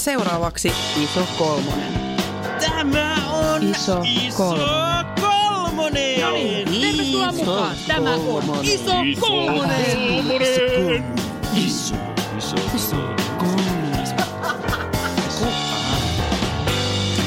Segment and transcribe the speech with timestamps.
[0.00, 0.72] seuraavaksi
[1.02, 2.16] Iso Kolmonen.
[2.60, 4.02] Tämä on Iso
[4.36, 5.06] kolmonen.
[5.20, 6.20] kolmonen.
[6.20, 7.76] No niin, tervetuloa mukaan.
[7.86, 11.04] Tämä on Iso Kolmonen.
[11.54, 11.94] Iso,
[12.38, 12.96] iso, iso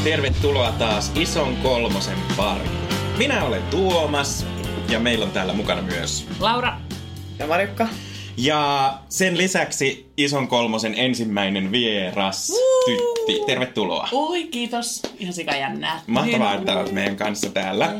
[0.03, 2.71] Tervetuloa taas Ison kolmosen pariin.
[3.17, 4.45] Minä olen Tuomas
[4.89, 6.27] ja meillä on täällä mukana myös.
[6.39, 6.77] Laura,
[7.39, 7.87] Ja Marjukka.
[8.37, 12.51] Ja sen lisäksi Ison kolmosen ensimmäinen vieras,
[12.85, 13.41] Tytti.
[13.45, 14.09] Tervetuloa.
[14.11, 15.01] oi kiitos.
[15.19, 16.01] Ihan sika jännää.
[16.07, 17.93] Mahtavaa, että olet meidän kanssa täällä.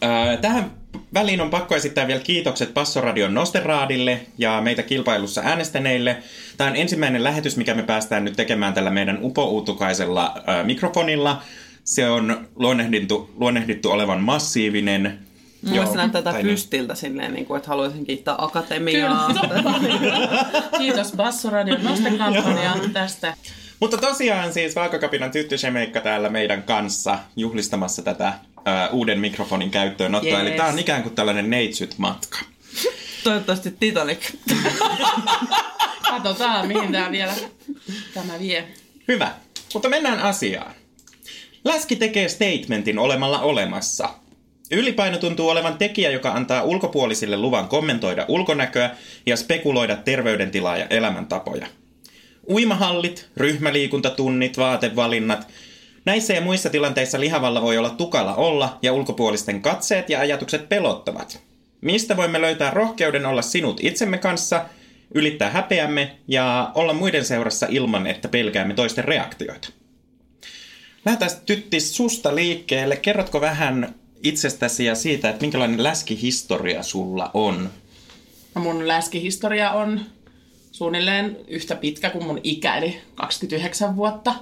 [0.00, 0.70] Ää, Tähän
[1.14, 6.16] väliin on pakko esittää vielä kiitokset Passoradion Nosteraadille ja meitä kilpailussa äänestäneille.
[6.56, 11.42] Tämä on ensimmäinen lähetys, mikä me päästään nyt tekemään tällä meidän upouutukaisella ää, mikrofonilla.
[11.84, 15.27] Se on luonnehdittu, luonnehdittu olevan massiivinen.
[15.62, 15.86] Joo.
[15.86, 16.46] Se näyttää tätä niin.
[16.46, 19.30] pystiltä silleen, niin kuin, että haluaisin kiittää Akatemiaa.
[20.78, 23.34] Kiitos Bassoradion nostekampanjaan tästä.
[23.80, 28.32] Mutta tosiaan siis Vaakakapinan tyttösemeikka täällä meidän kanssa juhlistamassa tätä
[28.64, 30.38] ää, uuden mikrofonin käyttöönottoa.
[30.38, 30.40] Yes.
[30.40, 32.38] Eli tämä on ikään kuin tällainen neitsyt-matka.
[33.24, 34.34] Toivottavasti Titanic.
[36.10, 37.34] Katsotaan, mihin tää vielä
[38.14, 38.68] tämä vie.
[39.08, 39.32] Hyvä.
[39.74, 40.74] Mutta mennään asiaan.
[41.64, 44.08] Läski tekee statementin olemalla olemassa.
[44.70, 48.90] Ylipaino tuntuu olevan tekijä, joka antaa ulkopuolisille luvan kommentoida ulkonäköä
[49.26, 51.66] ja spekuloida terveydentilaa ja elämäntapoja.
[52.50, 55.48] Uimahallit, ryhmäliikuntatunnit, vaatevalinnat.
[56.04, 61.42] Näissä ja muissa tilanteissa lihavalla voi olla tukala olla ja ulkopuolisten katseet ja ajatukset pelottavat.
[61.80, 64.64] Mistä voimme löytää rohkeuden olla sinut itsemme kanssa,
[65.14, 69.68] ylittää häpeämme ja olla muiden seurassa ilman, että pelkäämme toisten reaktioita?
[71.04, 72.96] Lähdetään tytti susta liikkeelle.
[72.96, 77.70] Kerrotko vähän itsestäsi ja siitä, että minkälainen läskihistoria sulla on?
[78.54, 80.00] No mun läskihistoria on
[80.72, 84.34] suunnilleen yhtä pitkä kuin mun ikä, eli 29 vuotta.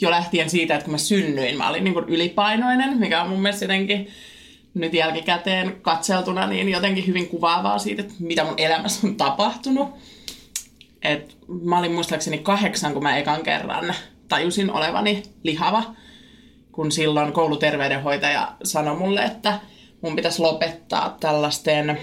[0.00, 3.42] Jo lähtien siitä, että kun mä synnyin, mä olin niin kuin ylipainoinen, mikä on mun
[3.42, 4.08] mielestä jotenkin
[4.74, 9.88] nyt jälkikäteen katseltuna niin jotenkin hyvin kuvaavaa siitä, että mitä mun elämässä on tapahtunut.
[11.02, 13.94] Et mä olin muistaakseni kahdeksan, kun mä ekan kerran
[14.28, 15.94] tajusin olevani lihava,
[16.74, 19.58] kun silloin kouluterveydenhoitaja sanoi mulle, että
[20.00, 21.98] mun pitäisi lopettaa tällaisten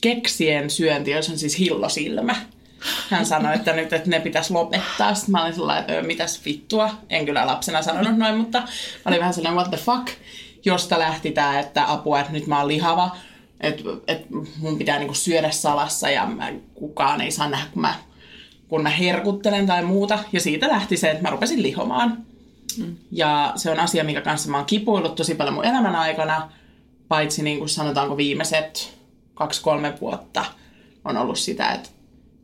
[0.00, 2.36] keksien syönti, jos on siis hillosilmä.
[3.10, 5.14] Hän sanoi, että nyt että ne pitäisi lopettaa.
[5.14, 6.90] Sitten mä olin sellainen, että "Ö, mitäs vittua.
[7.10, 8.66] En kyllä lapsena sanonut noin, mutta mä
[9.06, 10.08] olin vähän sellainen, what the fuck.
[10.64, 13.16] Josta lähti tämä, että apua, että nyt mä oon lihava.
[13.60, 14.26] Että et
[14.58, 17.94] mun pitää niinku syödä salassa ja mä, kukaan ei saa nähdä, kun mä,
[18.68, 20.18] kun mä herkuttelen tai muuta.
[20.32, 22.27] Ja siitä lähti se, että mä rupesin lihomaan.
[23.10, 26.52] Ja se on asia, mikä kanssa mä oon kipuillut tosi paljon mun elämän aikana.
[27.08, 28.98] Paitsi niin kuin sanotaanko viimeiset
[29.34, 30.44] kaksi-kolme vuotta
[31.04, 31.88] on ollut sitä, että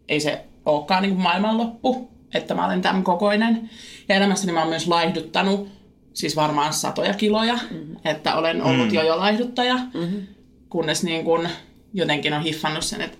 [0.08, 3.70] ei se olekaan niin kuin maailmanloppu, että mä olen tämän kokoinen.
[4.08, 5.68] Ja elämässäni mä oon myös laihduttanut,
[6.12, 7.96] siis varmaan satoja kiloja, mm-hmm.
[8.04, 8.94] että olen ollut mm.
[8.94, 10.26] jo jo laihduttaja, mm-hmm.
[10.68, 11.48] kunnes niin kuin
[11.92, 13.18] jotenkin on hiffannut sen, että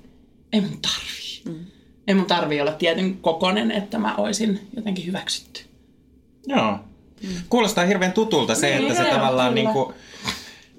[0.52, 1.42] ei mun tarvii.
[1.44, 1.66] Mm.
[2.06, 5.60] Ei mun tarvii olla tietyn kokonen, että mä oisin jotenkin hyväksytty.
[6.46, 6.78] Joo.
[7.48, 9.94] Kuulostaa hirveän tutulta se, että se Joo, tavallaan niin kuin,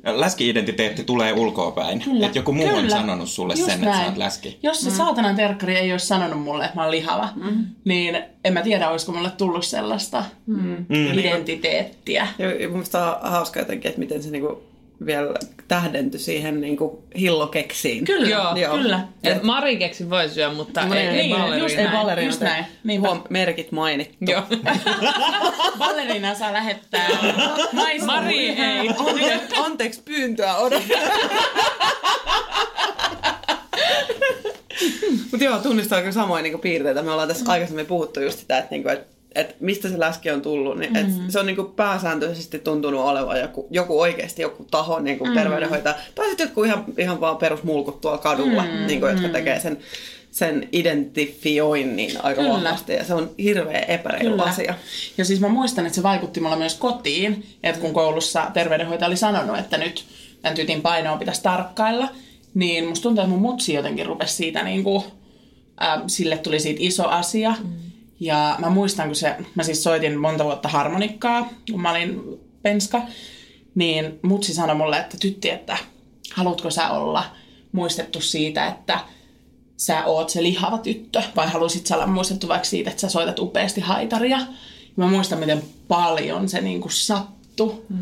[0.05, 2.03] läski-identiteetti tulee ulkoapäin.
[2.25, 2.89] Että joku muu on Kyllä.
[2.89, 4.09] sanonut sulle Just sen, että sä näin.
[4.09, 4.59] oot läski.
[4.63, 4.95] Jos se mm.
[4.95, 7.65] saatanan terkkari ei olisi sanonut mulle, että mä oon lihava, mm.
[7.85, 10.85] niin en mä tiedä, olisiko mulle tullut sellaista mm.
[10.89, 12.27] identiteettiä.
[12.37, 14.63] Ja ja mun mielestä on hauska jotenkin, että miten se niinku
[15.05, 15.33] vielä
[15.67, 18.05] tähdentyi siihen niinku hillokeksiin.
[18.05, 18.55] Kyllä, Joo.
[18.55, 18.77] Joo.
[18.77, 19.07] kyllä.
[19.23, 22.27] Et Mari keksi voi syödä, mutta Niin, ei, ei niin, just Ei näin, ballerina.
[22.27, 22.65] just näin.
[22.83, 23.07] Niinpä.
[23.07, 24.15] Huom, merkit mainittu.
[24.21, 24.41] Joo.
[25.79, 27.07] Ballerina saa lähettää
[27.73, 28.05] naisen.
[28.05, 28.89] Mari ei.
[28.89, 30.89] Ante- anteeksi pyyntöä odotan.
[35.31, 37.01] Mutta joo, tunnistaa kyllä samoin niinku piirteitä.
[37.01, 40.41] Me ollaan tässä aikaisemmin puhuttu just sitä, että niinku, et, et mistä se läski on
[40.41, 40.77] tullut.
[40.77, 45.95] Niin, et se on niinku pääsääntöisesti tuntunut olevan joku, joku oikeasti joku taho niinku terveydenhoitaja.
[46.15, 49.77] Tai sitten jotkut ihan, ihan vaan perusmulkut tuolla kadulla, niinku, jotka tekee sen,
[50.31, 52.53] sen identifioinnin aika Kyllä.
[52.53, 52.93] vahvasti.
[52.93, 54.75] Ja se on hirveä epäreilu asia.
[55.17, 59.17] Ja siis mä muistan, että se vaikutti mulla myös kotiin, että kun koulussa terveydenhoitaja oli
[59.17, 60.05] sanonut, että nyt
[60.41, 62.09] tämän tytin painoa pitäisi tarkkailla,
[62.53, 65.03] niin musta tuntuu, että mun mutsi jotenkin rupesi siitä niin kuin,
[65.83, 67.55] äh, sille tuli siitä iso asia.
[67.63, 67.84] Mm.
[68.19, 72.21] Ja mä muistan, kun se, mä siis soitin monta vuotta harmonikkaa, kun mä olin
[72.61, 73.01] penska,
[73.75, 75.77] niin mutsi sanoi mulle, että tytti, että
[76.33, 77.23] haluatko sä olla
[77.71, 78.99] muistettu siitä, että
[79.77, 83.39] sä oot se lihava tyttö, vai haluaisit sä olla muistettu vaikka siitä, että sä soitat
[83.39, 84.37] upeasti haitaria.
[84.37, 84.45] Ja
[84.95, 87.85] mä muistan, miten paljon se niinku sattu.
[87.89, 87.97] Mm.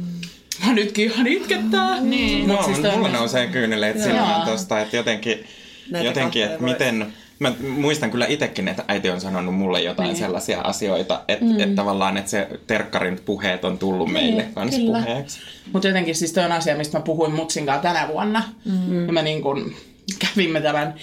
[0.65, 1.99] Mä nytkin ihan itkettää.
[2.01, 2.47] Niin.
[2.47, 5.43] No, siis mulla nousee kyyneleet silmään tosta, että jotenkin,
[5.91, 10.07] Näitä jotenkin että voi- miten, Mä muistan kyllä itsekin, että äiti on sanonut mulle jotain
[10.07, 10.17] niin.
[10.17, 11.59] sellaisia asioita, että mm.
[11.59, 14.99] et tavallaan että se terkkarin puheet on tullut Niin, meille kans kyllä.
[14.99, 15.39] puheeksi.
[15.73, 18.43] Mutta jotenkin siis toi on asia, mistä mä puhuin Mutsin kanssa tänä vuonna.
[18.65, 19.05] Mm.
[19.07, 19.73] Ja me niin kun
[20.19, 20.93] kävimme tämän,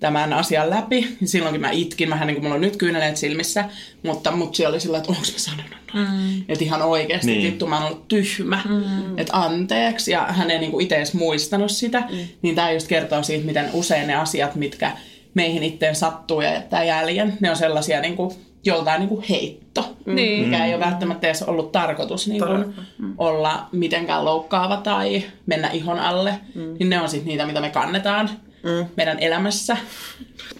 [0.00, 1.16] tämän asian läpi.
[1.24, 3.64] Silloinkin mä itkin, vähän niin kuin mulla on nyt kyyneleet silmissä.
[4.02, 6.08] Mutta Mutsi oli sillä, että onko mä sanonut noin.
[6.08, 6.44] Mm.
[6.48, 7.42] Että ihan oikeasti, Niin.
[7.52, 8.60] vittu mä oon ollut tyhmä.
[8.68, 9.18] Mm.
[9.18, 10.10] Että anteeksi.
[10.10, 12.00] Ja hän ei niin kuin itse edes muistanut sitä.
[12.10, 12.16] Mm.
[12.42, 14.92] Niin tää just kertoo siitä, miten usein ne asiat, mitkä
[15.36, 18.30] meihin itteen sattuu ja jättää jäljen, ne on sellaisia niin kuin,
[18.64, 20.44] joltain niin kuin heitto, Niin.
[20.44, 22.74] mikä ei ole välttämättä edes ollut tarkoitus niin kuin,
[23.18, 26.76] olla mitenkään loukkaava tai mennä ihon alle, mm.
[26.78, 28.30] niin ne on sitten niitä, mitä me kannetaan
[28.62, 28.86] mm.
[28.96, 29.76] meidän elämässä.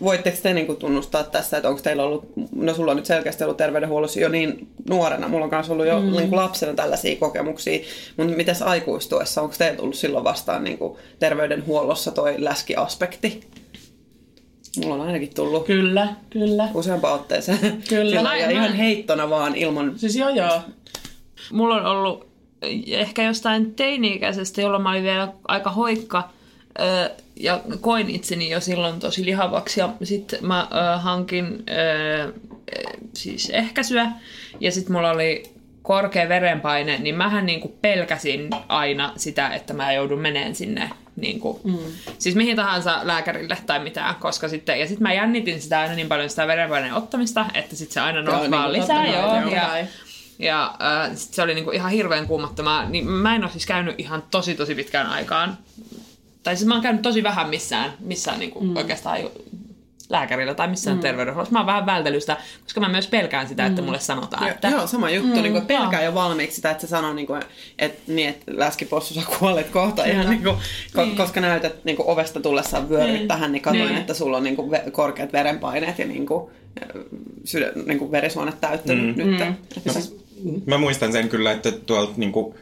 [0.02, 3.56] Voitteko te niin tunnustaa tässä, että onko teillä ollut, no sulla on nyt selkeästi ollut
[3.56, 6.12] terveydenhuollossa jo niin nuorena, mulla on myös ollut jo mm.
[6.12, 7.79] niin kuin lapsena tällaisia kokemuksia,
[8.17, 13.40] mutta mites aikuistuessa, onko teillä tullut silloin vastaan niin kuin terveydenhuollossa toi läskiaspekti?
[14.84, 16.69] Mulla on ainakin tullut Kyllä, kyllä.
[16.75, 17.58] useampaan otteeseen.
[17.88, 18.11] Kyllä.
[18.11, 19.93] Sillä, Mä- ja mä- ihan heittona vaan ilman...
[19.99, 20.61] Siis joo joo.
[21.52, 22.26] Mulla on ollut
[22.87, 26.31] ehkä jostain teini-ikäisestä, jolloin mä olin vielä aika hoikka
[26.81, 31.64] ö, ja koin itseni jo silloin tosi lihavaksi ja sitten mä ö, hankin
[33.14, 34.11] siis ehkäisyä
[34.61, 35.43] ja sitten mulla oli
[35.82, 41.78] korkea verenpaine, niin mähän niinku pelkäsin aina sitä, että mä joudun meneen sinne niinku, mm.
[42.18, 46.08] siis mihin tahansa lääkärille tai mitään, koska sitten, ja sitten mä jännitin sitä aina niin
[46.08, 49.50] paljon sitä verenpaineen ottamista, että sitten se aina nousi niin vaan kuin lisää, joo, joo.
[49.50, 49.86] ja,
[50.38, 52.88] ja äh, sit se oli niinku ihan hirveän kuumottamaa.
[52.88, 55.58] Niin mä en ole siis käynyt ihan tosi tosi pitkään aikaan.
[56.42, 58.76] Tai siis mä oon käynyt tosi vähän missään, missään niinku mm.
[58.76, 59.19] oikeastaan
[60.08, 61.00] lääkärillä tai missään mm.
[61.00, 61.53] terveydenhuollossa.
[61.53, 64.69] Mä oon vähän vältellyt sitä, koska mä myös pelkään sitä, että mulle sanotaan, Ja, että...
[64.69, 65.37] joo, sama juttu.
[65.37, 66.11] Mm, niin kuin pelkää joo.
[66.11, 67.43] jo valmiiksi sitä, että se sanoo, niin kuin,
[67.79, 70.05] että, niin, että läskipossu sä kuolet kohta.
[70.05, 70.56] Ihan, niin kuin,
[70.94, 71.17] ko, Niin.
[71.17, 73.29] Koska näytät niin kuin ovesta tullessaan vyöryt Niin.
[73.29, 73.99] tähän, niin katsoin, Niin.
[73.99, 76.50] että sulla on niin kuin, korkeat verenpaineet ja niin kuin,
[77.44, 79.25] sydä, niin kuin verisuonet täyttynyt mm.
[79.25, 79.38] nyt.
[79.41, 79.55] Mm.
[79.76, 80.26] Että siis,
[80.67, 82.55] Mä muistan sen kyllä, että tuolta niinku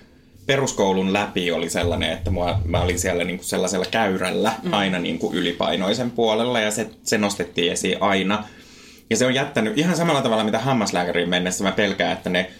[0.46, 4.72] peruskoulun läpi oli sellainen, että mua, mä olin siellä niinku sellaisella käyrällä mm.
[4.72, 8.44] aina niinku ylipainoisen puolella ja se, se nostettiin esiin aina.
[9.10, 12.50] Ja se on jättänyt ihan samalla tavalla, mitä hammaslääkäriin mennessä mä pelkään, että ne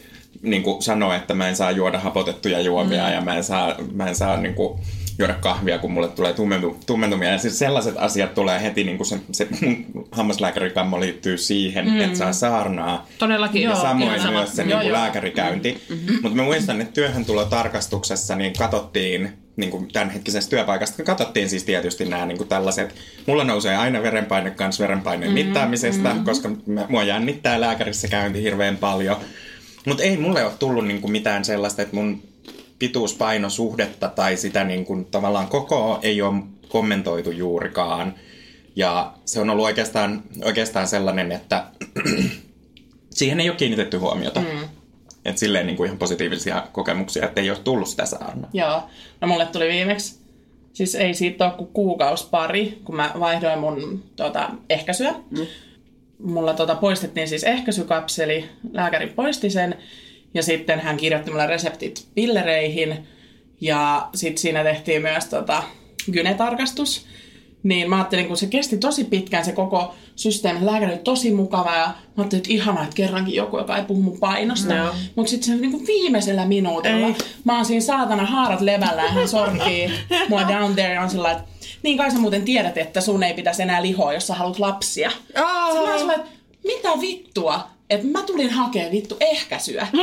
[0.43, 3.13] niinku sanoo, että mä en saa juoda hapotettuja juomia mm.
[3.13, 4.81] ja mä en saa, mä en saa niinku
[5.19, 7.28] juoda kahvia, kun mulle tulee tummentu, tummentumia.
[7.28, 12.00] Ja siis sellaiset asiat tulee heti, niin kuin se, se mun hammaslääkärikammo liittyy siihen, mm.
[12.00, 13.06] että saa saarnaa.
[13.19, 13.62] Todellakin.
[13.62, 14.32] Ja joo, samoin sama.
[14.32, 14.99] myös se Joo, niin kuin joo.
[14.99, 15.82] lääkärikäynti.
[15.88, 16.19] Mm-hmm.
[16.22, 22.26] Mutta mä muistan, että työhöntulotarkastuksessa niin katsottiin niin kuin tämänhetkisestä työpaikasta, katsottiin siis tietysti nämä
[22.26, 22.94] niin kuin tällaiset,
[23.26, 25.46] mulla nousee aina verenpaine kanssa verenpaineen mm-hmm.
[25.46, 26.25] mittaamisesta, mm-hmm.
[26.25, 29.16] koska mä, mua jännittää lääkärissä käynti hirveän paljon.
[29.87, 32.22] Mutta ei mulle ole tullut niin kuin mitään sellaista, että mun
[32.85, 38.15] pituuspainosuhdetta tai sitä niin kuin, tavallaan koko ei ole kommentoitu juurikaan.
[38.77, 41.65] Ja se on ollut oikeastaan, oikeastaan sellainen, että
[43.11, 44.41] siihen ei ole kiinnitetty huomiota.
[44.41, 44.69] Mm.
[45.25, 48.51] Että silleen niin kuin ihan positiivisia kokemuksia, että ei ole tullut sitä saarnaa.
[48.53, 48.83] Joo.
[49.21, 50.19] No mulle tuli viimeksi,
[50.73, 55.15] siis ei siitä ole kuin kuukausi pari, kun mä vaihdoin mun tota, ehkäisyä.
[55.31, 55.47] Mm.
[56.19, 59.79] Mulla tota, poistettiin siis ehkäisykapseli, lääkäri poisti sen,
[60.35, 63.07] ja sitten hän kirjoitti mulle reseptit pillereihin,
[63.61, 65.63] ja sitten siinä tehtiin myös tota,
[66.13, 67.07] gynetarkastus.
[67.63, 71.77] Niin mä ajattelin, kun se kesti tosi pitkään se koko systeemi, lääkäri oli tosi mukava
[71.77, 74.75] ja mä ajattelin, että ihanaa, että kerrankin joku, joka ei puhu mun painosta.
[74.75, 74.95] Joo.
[75.17, 77.14] Mutta sitten se niinku viimeisellä minuutilla, Ei.
[77.45, 79.91] mä oon siinä saatana haarat levällä ja hän sorkii
[80.29, 81.45] mua down there ja on sillä että
[81.83, 85.11] niin kai sä muuten tiedät, että sun ei pitäisi enää lihoa, jos sä haluat lapsia.
[85.35, 85.73] Aa!
[85.73, 86.31] Sitten mä oon että
[86.64, 87.74] mitä vittua?
[87.95, 89.87] Että mä tulin hakemaan vittu ehkäisyä.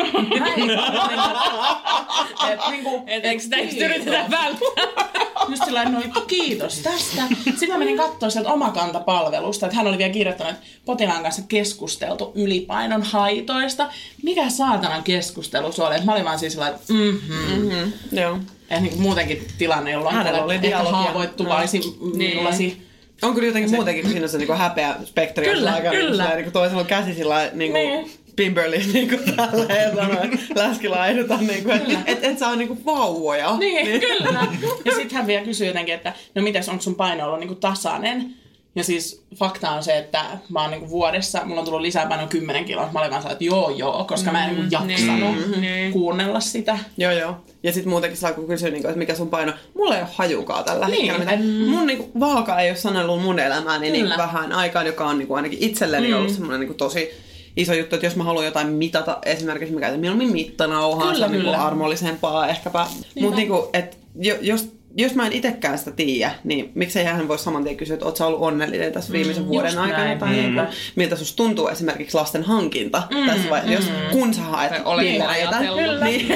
[2.51, 5.11] Et, niinku, Et eikö sitä yritetä välttää?
[5.49, 7.21] Just sillä no vittu kiitos tästä.
[7.43, 12.31] Sitten mä menin katsoa sieltä omakantapalvelusta, että hän oli vielä kirjoittanut, että potilaan kanssa keskusteltu
[12.35, 13.89] ylipainon haitoista.
[14.23, 15.95] Mikä saatanan keskustelu se oli?
[15.95, 17.71] Et Mä olin vaan siis sellainen, että mhm.
[17.71, 18.37] Mm, joo.
[18.69, 21.81] Ja niin kuin muutenkin tilanne, jolloin Hänellä oli ehkä haavoittuvaisi
[22.15, 22.90] Niin.
[23.21, 25.45] On kyllä jotenkin muutenkin, kun siinä on se niinku häpeä spektri.
[25.45, 26.29] Kyllä, on aika, kyllä.
[26.29, 28.11] Niin kuin toisella on käsi sillä niinku, Niin.
[28.35, 33.57] Pimberly niinku tälleen ja sanoo, että läskilaiduta niinku, että et, et saa niinku vauvoja.
[33.57, 34.47] Niin, kyllä.
[34.85, 38.33] Ja sitten hän vielä kysyy jotenkin, että no mites, onko sun paino ollut niinku tasainen?
[38.75, 42.27] Ja siis fakta on se, että mä oon niinku vuodessa, mulla on tullut lisää painoa
[42.27, 42.89] 10 kiloa.
[42.93, 45.91] Mä olin vaan että joo joo, koska mä en niinku jaksanut niin.
[45.91, 46.79] kuunnella sitä.
[46.97, 47.35] Joo, joo.
[47.63, 49.53] Ja sitten muutenkin saa kun kysyä, niinku, että mikä sun paino.
[49.73, 51.37] Mulla ei ole hajukaa tällä Niin, hetkellä.
[51.37, 51.71] Mitä.
[51.71, 54.17] Mun niinku, vaaka ei ole sanellut mun elämääni niin Kyllä.
[54.17, 56.17] vähän aikaan, joka on niinku, ainakin itselleni mm.
[56.17, 57.09] ollut semmoinen niinku, tosi
[57.57, 61.25] iso juttu, että jos mä haluan jotain mitata, esimerkiksi mä käytän mieluummin mittanauhaa, Kyllä, se
[61.25, 62.87] on niinku armollisempaa ehkäpä.
[63.21, 67.39] Mutta niinku, et, jo, jos jos mä en itekään sitä tiedä, niin miksei hän voi
[67.39, 70.29] saman tien kysyä, että oot sä ollut onnellinen tässä viimeisen vuoden just aikana, näin, tai
[70.29, 70.65] niin niinpä.
[70.65, 74.81] kuin, miltä susta tuntuu esimerkiksi lasten hankinta mm, tässä vaiheessa, jos kun sä haet Tai
[74.85, 75.57] oletko pillereitä.
[75.57, 76.03] ajatellut?
[76.03, 76.27] Niin.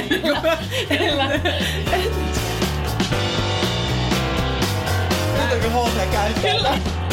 [5.37, 5.59] Nyt on
[6.41, 7.04] kyllä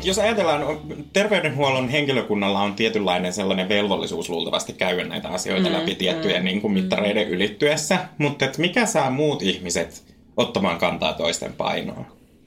[0.00, 5.74] Mutta jos ajatellaan, on- terveydenhuollon henkilökunnalla on tietynlainen sellainen velvollisuus luultavasti käydä näitä asioita mm,
[5.74, 7.32] läpi tiettyjen mm, niin kuin mittareiden mm.
[7.32, 10.02] ylittyessä, mutta et mikä saa muut ihmiset
[10.36, 12.06] ottamaan kantaa toisten painoon?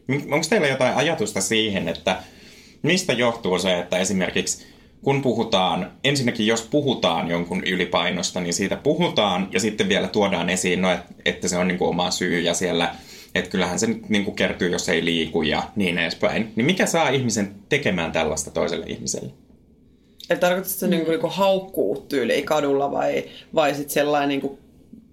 [0.10, 2.16] Onko teillä jotain ajatusta siihen, että
[2.82, 4.68] mistä johtuu se, että esimerkiksi
[5.04, 10.82] kun puhutaan, ensinnäkin jos puhutaan jonkun ylipainosta, niin siitä puhutaan ja sitten vielä tuodaan esiin,
[10.82, 12.96] no, et- että se on niin kuin oma syy ja siellä,
[13.36, 16.52] että kyllähän se nyt niin kuin kertyy, jos ei liiku ja niin edespäin.
[16.56, 19.34] Niin mikä saa ihmisen tekemään tällaista toiselle ihmiselle?
[20.30, 23.24] Että tarkoitatko se niinku, niinku haukkuu tyyliin kadulla vai,
[23.56, 24.60] vai sitten sellainen niinku,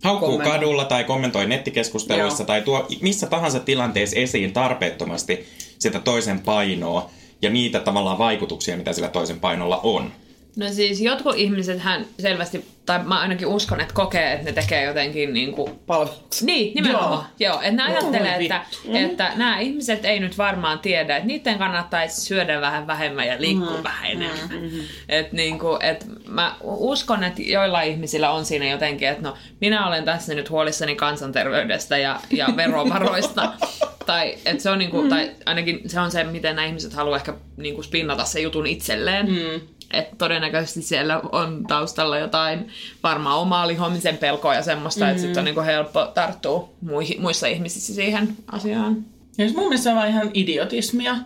[0.03, 0.53] Haukkuu Kommentoi.
[0.53, 2.47] kadulla tai kommentoi nettikeskusteluissa Joo.
[2.47, 5.47] tai tuo missä tahansa tilanteessa esiin tarpeettomasti
[5.79, 7.11] sitä toisen painoa
[7.43, 10.13] ja niitä tavallaan vaikutuksia, mitä sillä toisen painolla on.
[10.57, 14.85] No siis jotkut ihmiset hän selvästi, tai mä ainakin uskon, että kokee, että ne tekee
[14.85, 16.47] jotenkin niin kuin palveluksen?
[16.47, 17.27] Niin, nimenomaan.
[17.39, 18.63] Joo, Joo että ne ajattelee, Oi että,
[18.95, 23.77] että nämä ihmiset ei nyt varmaan tiedä, että niiden kannattaisi syödä vähän vähemmän ja liikkua
[23.77, 24.49] mm, vähän enemmän.
[24.51, 29.87] Mm, et niinku, et mä uskon, että joilla ihmisillä on siinä jotenkin, että no minä
[29.87, 33.53] olen tässä nyt huolissani kansanterveydestä ja, ja verovaroista.
[34.07, 37.35] tai, et se on niinku, tai ainakin se on se, miten nämä ihmiset haluaa ehkä
[37.57, 39.27] niinku spinnata se jutun itselleen.
[39.27, 39.61] Mm.
[39.93, 42.69] Että todennäköisesti siellä on taustalla jotain
[43.03, 45.11] varmaan omaa lihomisen pelkoa ja semmoista, mm.
[45.11, 48.97] että sitten on niinku helppo tarttua muihin, muissa ihmisissä siihen asiaan.
[49.39, 51.17] Ja siis mun mielestä se on ihan idiotismia.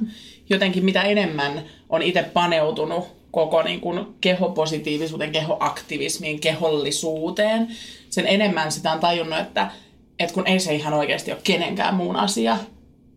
[0.51, 7.69] Jotenkin mitä enemmän on itse paneutunut koko niin kuin kehopositiivisuuteen, kehoaktivismiin, kehollisuuteen,
[8.11, 9.71] sen enemmän sitä on tajunnut, että,
[10.19, 12.57] että kun ei se ihan oikeasti ole kenenkään muun asia,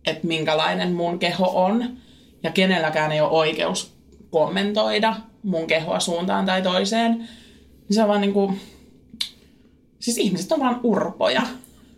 [0.06, 1.98] että minkälainen mun keho on,
[2.42, 3.97] ja kenelläkään ei ole oikeus
[4.30, 8.60] kommentoida mun kehoa suuntaan tai toiseen, niin se on vaan niin kuin,
[10.00, 11.42] siis ihmiset on vaan urpoja.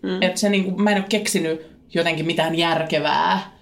[0.03, 0.23] Mm.
[0.23, 3.60] Että se niinku, mä en ole keksinyt jotenkin mitään järkevää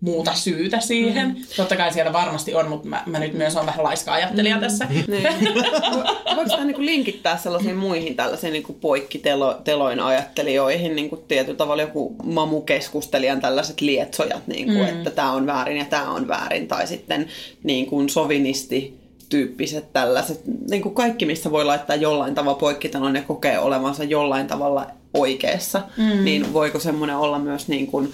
[0.00, 1.28] muuta syytä siihen.
[1.28, 1.36] Mm.
[1.56, 4.60] Totta kai siellä varmasti on, mutta mä, mä nyt myös on vähän laiska ajattelija mm.
[4.60, 4.86] tässä.
[4.90, 5.24] Niin.
[5.24, 12.16] Vo- Voiko sitä niinku linkittää sellaisiin muihin tällaisiin niinku poikkiteloin ajattelijoihin, niinku tietyllä tavalla joku
[12.24, 14.84] mamukeskustelijan tällaiset lietsojat, niinku, mm.
[14.84, 17.26] että tämä on väärin ja tämä on väärin, tai sitten
[17.62, 20.40] niinku sovinisti tyyppiset tällaiset,
[20.70, 25.82] niin kuin kaikki, missä voi laittaa jollain tavalla poikkitelon ja kokee olevansa jollain tavalla oikeassa,
[25.96, 26.24] mm.
[26.24, 28.12] niin voiko semmoinen olla myös niin kuin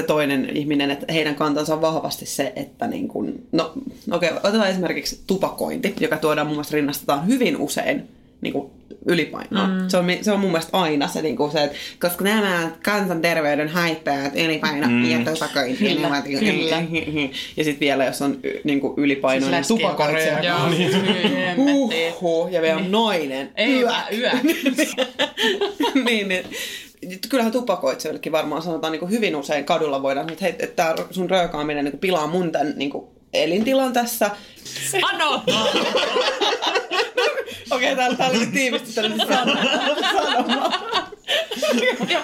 [0.00, 3.72] se toinen ihminen, että heidän kantansa on vahvasti se, että niin kuin, no
[4.12, 8.08] okei, okay, otetaan esimerkiksi tupakointi, joka tuodaan mun mielestä rinnastetaan hyvin usein
[8.40, 8.70] niin kuin
[9.06, 9.66] ylipainoa.
[9.66, 9.88] Mm.
[9.88, 13.68] Se, on, se on mun mielestä aina se, niin kuin se että koska nämä kansanterveyden
[13.68, 15.10] haittaajat, ylipaino mm.
[15.10, 16.82] ja tupakointi, Kyllä, ovat- kyllä.
[17.56, 21.56] ja sitten vielä jos on niin kuin ylipainoinen Siis tupakoitsija, Joo, hemmettiin.
[21.56, 23.50] Huhhuh, ja vielä on nainen.
[23.56, 24.30] Ei, mä yö.
[26.04, 26.44] niin, niin.
[27.28, 31.30] Kyllähän tupakoitsijoillekin varmaan sanotaan niin kuin hyvin usein kadulla voidaan että hei, että tämä sun
[31.30, 34.30] röökaaminen niin kuin pilaa mun tämän niin kuin elintilan tässä.
[35.02, 35.42] Ano!
[37.70, 40.72] Okei, täällä, täällä oli tiivisti tällainen sanoma.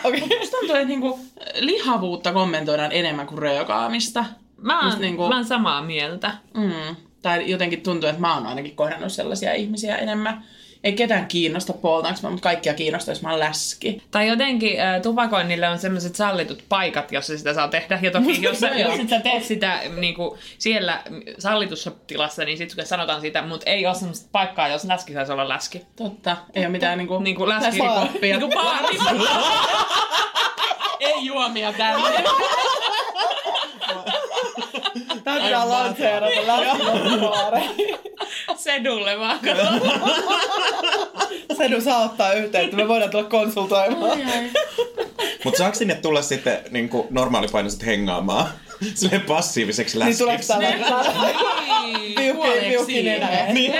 [0.04, 0.20] Okei.
[0.20, 1.18] Musta tuntuu, että niinku
[1.60, 4.24] lihavuutta kommentoidaan enemmän kuin röökaamista.
[4.56, 6.34] Mä oon, niinku- mä oon samaa mieltä.
[6.54, 6.96] Mm.
[7.22, 10.44] Tai jotenkin tuntuu, että mä oon ainakin kohdannut sellaisia ihmisiä enemmän.
[10.84, 14.02] Ei ketään kiinnosta poltaanko mä, mutta kaikkia kiinnostaa, jos mä oon läski.
[14.10, 17.98] Tai jotenkin äh, tupakoinnille on sellaiset sallitut paikat, jossa sitä saa tehdä.
[18.02, 21.02] Ja toki jos, sä- jos et sä teet sitä niin kuin siellä
[21.38, 25.48] sallitussa tilassa, niin sitten sanotaan sitä, mutta ei ole semmoista paikkaa, jos läski saisi olla
[25.48, 25.82] läski.
[25.96, 26.36] Totta.
[26.54, 27.64] Ei ole mitään niinku, Niin kuin läski.
[27.82, 28.38] läskikoppia.
[28.38, 28.66] Niin kuin.
[31.00, 32.08] Ei juomia tänne.
[35.26, 37.82] Tämä pitää lanseerata lähtökohtaisesti.
[38.56, 39.38] Sedulle vaan.
[41.58, 44.18] Sedu saa ottaa yhteyttä, me voidaan tulla konsultoimaan.
[45.44, 48.46] Mutta saako sinne tulla sitten niin normaalipainoiset hengaamaan
[48.94, 50.52] silleen passiiviseksi Niin tuleeko läskiksi?
[50.52, 50.84] tällainen
[52.16, 53.20] piukki, Puoleksi piukki siihen.
[53.20, 53.52] nenä?
[53.52, 53.72] Niin.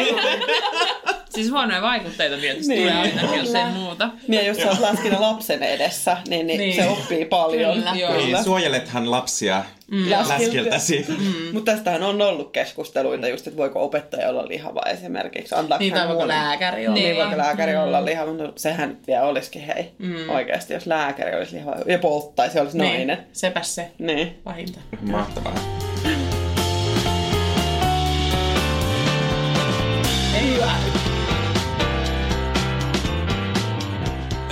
[1.35, 2.89] Siis huonoja vaikutteita tietysti Niin.
[2.93, 4.09] tulee aina, jos ei muuta.
[4.29, 6.75] Niin, ja jos sä oot läskinä lapsen edessä, niin, niin, Niin.
[6.83, 7.75] se oppii paljon.
[7.75, 7.93] Kyllä.
[7.95, 8.17] Joo.
[8.17, 10.11] Niin, suojelethan lapsia mm.
[10.11, 11.05] läskiltäsi.
[11.09, 11.25] Mm.
[11.53, 15.55] Mutta tästähän on ollut keskusteluita just, että voiko opettaja olla lihava esimerkiksi.
[15.55, 16.95] Antaako Niin, tai voiko lääkäri olla.
[16.95, 17.17] Niin, Niin.
[17.17, 18.33] voiko lääkäri olla lihava.
[18.33, 19.93] No, sehän nyt vielä olisikin hei.
[19.99, 20.31] Mm.
[20.31, 23.27] Oikeasti, jos lääkäri olisi lihava ja polttaisi, olisi Niin, nainen.
[23.33, 24.41] sepä se Niin.
[24.45, 24.81] pahinta.
[25.01, 25.55] Mahtavaa.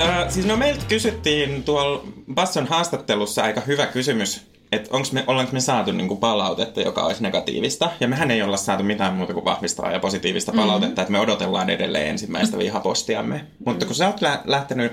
[0.01, 5.53] Äh, siis no meiltä kysyttiin tuolla Basson haastattelussa aika hyvä kysymys, että onks me, ollaanko
[5.53, 7.91] me saatu niinku palautetta, joka olisi negatiivista.
[8.01, 11.71] Ja mehän ei olla saatu mitään muuta kuin vahvistavaa ja positiivista palautetta, että me odotellaan
[11.71, 13.45] edelleen ensimmäistä vihapostiamme.
[13.67, 14.93] Mutta kun sä oot lä- lähtenyt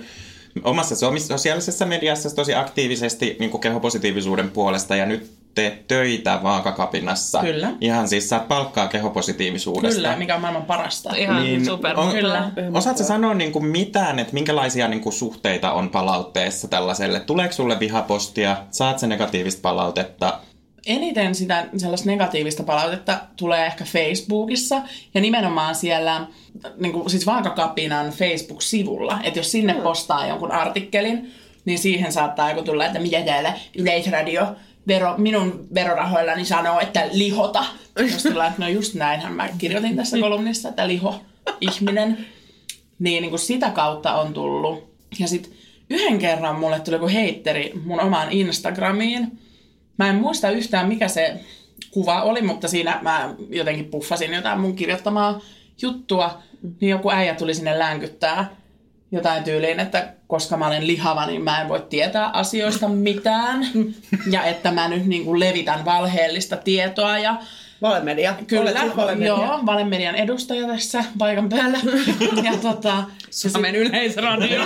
[0.64, 7.42] omassa so- sosiaalisessa mediassa tosi aktiivisesti niin kuin kehopositiivisuuden puolesta ja nyt teet töitä vaakakapinassa.
[7.42, 7.72] Kyllä.
[7.82, 9.96] Ihan siis saat palkkaa kehopositiivisuudesta.
[10.02, 11.16] Kyllä, mikä on maailman parasta.
[11.16, 12.00] Ihan Niin, super.
[12.00, 12.52] on- Kyllä.
[12.74, 17.20] Osaatko sanoa niin kuin mitään, että minkälaisia niin kuin suhteita on palautteessa tällaiselle?
[17.20, 18.58] Tuleeko sulle vihapostia?
[18.72, 20.40] Saat se negatiivista palautetta?
[20.86, 24.82] eniten sitä sellaista negatiivista palautetta tulee ehkä Facebookissa
[25.14, 26.28] ja nimenomaan siellä
[26.78, 29.20] niin kuin, siis Vaakakapinan Facebook-sivulla.
[29.24, 31.34] Että jos sinne postaa jonkun artikkelin,
[31.66, 34.48] niin siihen saattaa joku tulla, että mitä täällä Yleisradio
[34.88, 37.66] vero, minun verorahoillani sanoo, että lihota.
[38.12, 41.22] Jos että no just näinhän mä kirjoitin tässä kolumnissa, että liho,
[41.62, 42.26] ihminen.
[43.00, 44.92] Niin, niin kuin sitä kautta on tullut.
[45.20, 45.52] Ja sitten
[45.90, 49.40] yhden kerran mulle tuli joku heitteri mun omaan Instagramiin.
[49.98, 51.40] Mä en muista yhtään, mikä se
[51.92, 55.42] kuva oli, mutta siinä mä jotenkin puffasin jotain mun kirjoittamaa
[55.82, 56.42] juttua.
[56.82, 58.61] Niin joku äijä tuli sinne länkyttää
[59.12, 63.68] jotain tyyliin, että koska mä olen lihava, niin mä en voi tietää asioista mitään.
[64.32, 67.36] Ja että mä nyt niin kuin levitän valheellista tietoa ja
[67.82, 68.36] Valemedia.
[68.36, 69.28] Olet Kyllä, siis valemedia.
[69.28, 71.78] joo, Valemedian edustaja tässä paikan päällä.
[72.52, 74.62] ja tota, Suomen yleisradio.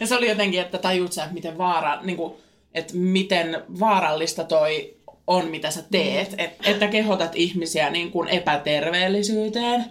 [0.00, 2.32] ja se oli jotenkin, että tajuut sä, että miten, vaara, niin kuin,
[2.74, 4.96] että miten vaarallista toi
[5.26, 6.34] on, mitä sä teet.
[6.38, 9.84] Et, että kehotat ihmisiä niin kuin epäterveellisyyteen.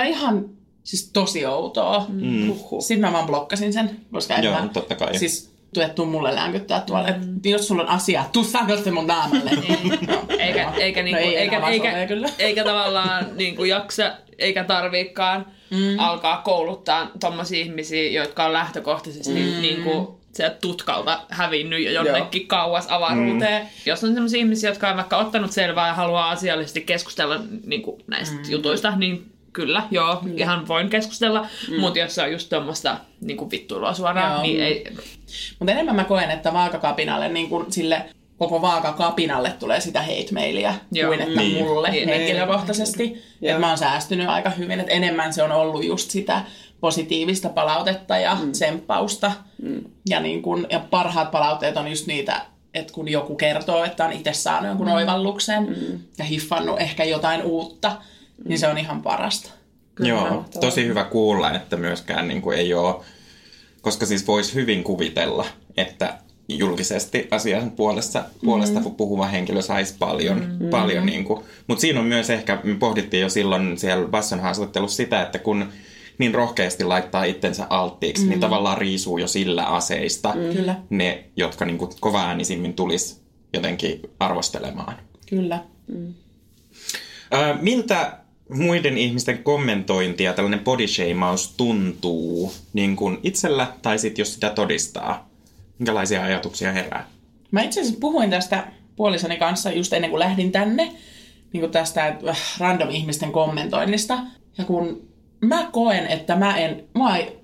[0.00, 0.50] On ihan
[0.88, 2.06] siis tosi outoa.
[2.08, 2.52] Mm.
[2.80, 5.18] Sitten mä vaan blokkasin sen, koska en Joo, mä, totta kai.
[5.18, 9.06] Siis tuet tuu mulle länkyttää tuolla, että jos sulla on asiaa, tuu sano se mun
[9.06, 9.50] naamalle.
[10.06, 10.72] No, Eikä, joo.
[10.76, 11.92] eikä, niinku, no ei eikä, eikä,
[12.38, 15.98] eikä tavallaan niinku jaksa, eikä tarviikaan mm.
[15.98, 19.60] alkaa kouluttaa tommosia ihmisiä, jotka on lähtökohtaisesti mm.
[19.60, 22.48] niinku, sieltä tutkalta hävinnyt jo jonnekin Joo.
[22.48, 23.62] kauas avaruuteen.
[23.62, 23.68] Mm.
[23.86, 28.36] Jos on sellaisia ihmisiä, jotka on vaikka ottanut selvää ja haluaa asiallisesti keskustella niinku, näistä
[28.36, 28.50] mm.
[28.50, 30.36] jutuista, niin kyllä, joo, kyllä.
[30.36, 31.46] ihan voin keskustella.
[31.70, 31.80] Mm.
[31.80, 34.42] Mutta jos se on just tuommoista niinku, vittuilua suoraan, Joo.
[34.42, 34.84] niin ei...
[35.58, 38.04] Mutta enemmän mä koen, että vaakakapinalle, niin kuin sille
[38.36, 41.08] koko vaakakapinalle tulee sitä hate-mailia Joo.
[41.08, 41.64] kuin että Niin.
[41.64, 42.08] mulle Niin.
[42.08, 43.04] henkilökohtaisesti.
[43.40, 43.50] Joo.
[43.50, 46.42] Että mä oon säästynyt aika hyvin, että enemmän se on ollut just sitä
[46.80, 48.52] positiivista palautetta ja mm.
[48.52, 49.32] tsemppausta.
[49.62, 49.84] Mm.
[50.08, 52.40] Ja, niin kun, ja parhaat palautteet on just niitä,
[52.74, 54.92] että kun joku kertoo, että on itse saanut jonkun mm.
[54.92, 55.98] oivalluksen mm.
[56.18, 58.17] ja hiffannut ehkä jotain uutta, mm.
[58.44, 59.50] Niin se on ihan parasta.
[60.00, 63.04] Joo, tosi hyvä kuulla, että myöskään niin kuin ei ole,
[63.80, 65.46] koska siis voisi hyvin kuvitella,
[65.76, 68.90] että julkisesti asian puolesta, puolesta mm.
[68.90, 70.68] puhuva henkilö saisi paljon, mm.
[70.68, 74.96] paljon niin kuin, mutta siinä on myös ehkä, me pohdittiin jo silloin siellä Basson haastattelussa
[74.96, 75.68] sitä, että kun
[76.18, 78.28] niin rohkeasti laittaa itsensä alttiiksi, mm.
[78.28, 80.52] niin tavallaan riisuu jo sillä aseista mm.
[80.52, 80.74] Kyllä.
[80.90, 83.20] ne, jotka niin kuin kova-äänisimmin tulisi
[83.52, 84.94] jotenkin arvostelemaan.
[85.30, 85.64] Kyllä.
[87.34, 94.34] Ö, miltä muiden ihmisten kommentointi ja tällainen bodyshameaus tuntuu niin kuin itsellä tai sitten jos
[94.34, 95.28] sitä todistaa?
[95.78, 97.08] Minkälaisia ajatuksia herää?
[97.50, 100.92] Mä itse asiassa puhuin tästä puolisoni kanssa just ennen kuin lähdin tänne,
[101.52, 104.18] niin kuin tästä äh, random ihmisten kommentoinnista.
[104.58, 105.08] Ja kun
[105.40, 107.38] mä koen, että mä en, mua ei,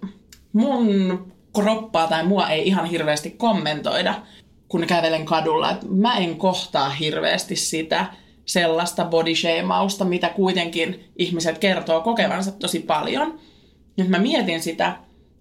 [0.52, 4.14] mun kroppaa tai mua ei ihan hirveästi kommentoida,
[4.68, 5.70] kun kävelen kadulla.
[5.70, 8.06] Et mä en kohtaa hirveästi sitä
[8.46, 13.38] sellaista bodyshamausta, mitä kuitenkin ihmiset kertoo kokevansa tosi paljon.
[13.96, 14.96] Nyt mä mietin sitä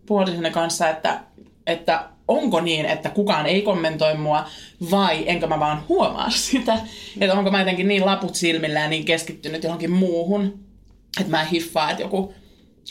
[0.05, 1.19] puolisoni kanssa, että,
[1.67, 4.45] että onko niin, että kukaan ei kommentoi mua,
[4.91, 6.79] vai enkö mä vaan huomaa sitä.
[7.19, 10.59] Että onko mä jotenkin niin laput silmillä ja niin keskittynyt johonkin muuhun,
[11.19, 12.33] että mä en hiffaa, että joku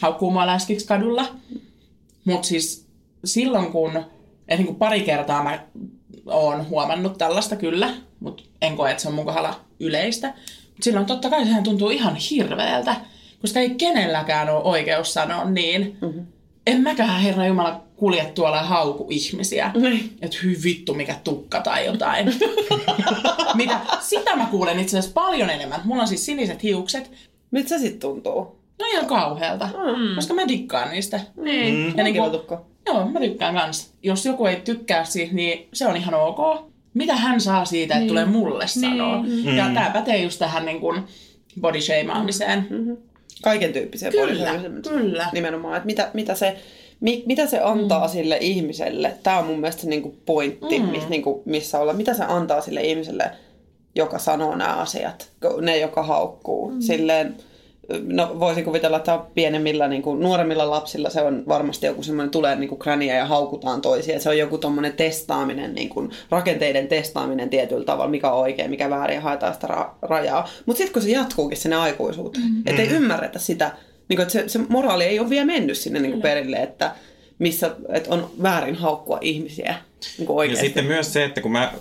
[0.01, 1.27] haukkuu mua läskiksi kadulla.
[2.25, 2.89] Mutta siis
[3.25, 4.05] silloin kun,
[4.59, 5.67] niin pari kertaa mä
[6.27, 10.27] oon huomannut tällaista kyllä, mutta en koe, että se on mun kohdalla yleistä.
[10.29, 12.97] Mutta silloin totta kai sehän tuntuu ihan hirveältä,
[13.41, 15.97] koska ei kenelläkään ole oikeus sanoa niin.
[16.01, 16.27] Mm-hmm.
[16.67, 19.71] En mäkään herra Jumala kulje tuolla ja hauku ihmisiä.
[19.75, 20.17] Niin.
[20.23, 22.35] Että hy vittu mikä tukka tai jotain.
[23.55, 23.81] Mitä?
[24.01, 25.81] Sitä mä kuulen itse asiassa paljon enemmän.
[25.85, 27.11] Mulla on siis siniset hiukset.
[27.51, 28.63] Miltä se sitten tuntuu?
[28.79, 30.15] No ihan kauhealta, mm.
[30.15, 31.21] koska mä dikkaan niistä.
[31.37, 31.79] Niin.
[31.79, 32.67] Ja Mäkin niinku- otukko.
[32.87, 33.93] Joo, mä tykkään kans.
[34.03, 36.72] Jos joku ei tykkää siitä, niin se on ihan ok.
[36.95, 38.09] Mitä hän saa siitä, että niin.
[38.09, 39.23] tulee mulle sanoa?
[39.23, 39.57] Mm.
[39.57, 41.03] Ja tää pätee just tähän niin kuin
[41.61, 42.67] body shameaamiseen.
[42.71, 42.97] Mm.
[43.43, 44.83] Kaiken tyyppiseen Kyllä, bodyshameaamiseen.
[44.83, 45.29] kyllä.
[45.33, 46.57] Nimenomaan, että mitä, mitä se,
[47.01, 48.13] mi, mitä se antaa mm.
[48.13, 49.15] sille ihmiselle.
[49.23, 50.85] Tämä on mun mielestä se niinku pointti, mm.
[50.85, 51.93] miss, niinku, missä olla.
[51.93, 53.31] Mitä se antaa sille ihmiselle,
[53.95, 55.31] joka sanoo nämä asiat.
[55.61, 56.71] Ne, joka haukkuu.
[56.71, 56.81] Mm.
[56.81, 57.37] Silleen,
[58.07, 62.57] no voisin kuvitella, että pienemmillä, niin kuin, nuoremmilla lapsilla se on varmasti joku semmoinen, tulee
[62.57, 64.21] niin kuin kräniä ja haukutaan toisia.
[64.21, 68.91] Se on joku tommonen testaaminen, niin kuin, rakenteiden testaaminen tietyllä tavalla, mikä on oikein, mikä
[68.91, 70.49] väärin ja haetaan sitä ra- rajaa.
[70.67, 72.63] Mutta sitten kun se jatkuukin sinne aikuisuuteen, mm-hmm.
[72.67, 73.71] että ei ymmärretä sitä,
[74.09, 76.93] niin kuin, että se, se moraali ei ole vielä mennyt sinne niin kuin perille, että
[77.39, 79.75] missä että on väärin haukkua ihmisiä
[80.19, 80.67] niin kuin Ja oikeasti.
[80.67, 81.73] sitten myös se, että kun mä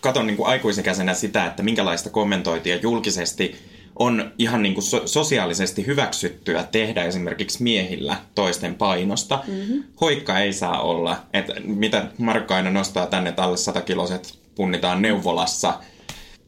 [0.00, 3.56] katson niin kuin aikuisikäisenä sitä, että minkälaista kommentointia julkisesti
[3.98, 9.42] on ihan niin kuin so- sosiaalisesti hyväksyttyä tehdä esimerkiksi miehillä toisten painosta.
[9.46, 9.84] Mm-hmm.
[10.00, 11.16] Hoikka ei saa olla.
[11.32, 15.78] Että mitä Markka aina nostaa tänne, että alle 100 kiloset punnitaan neuvolassa.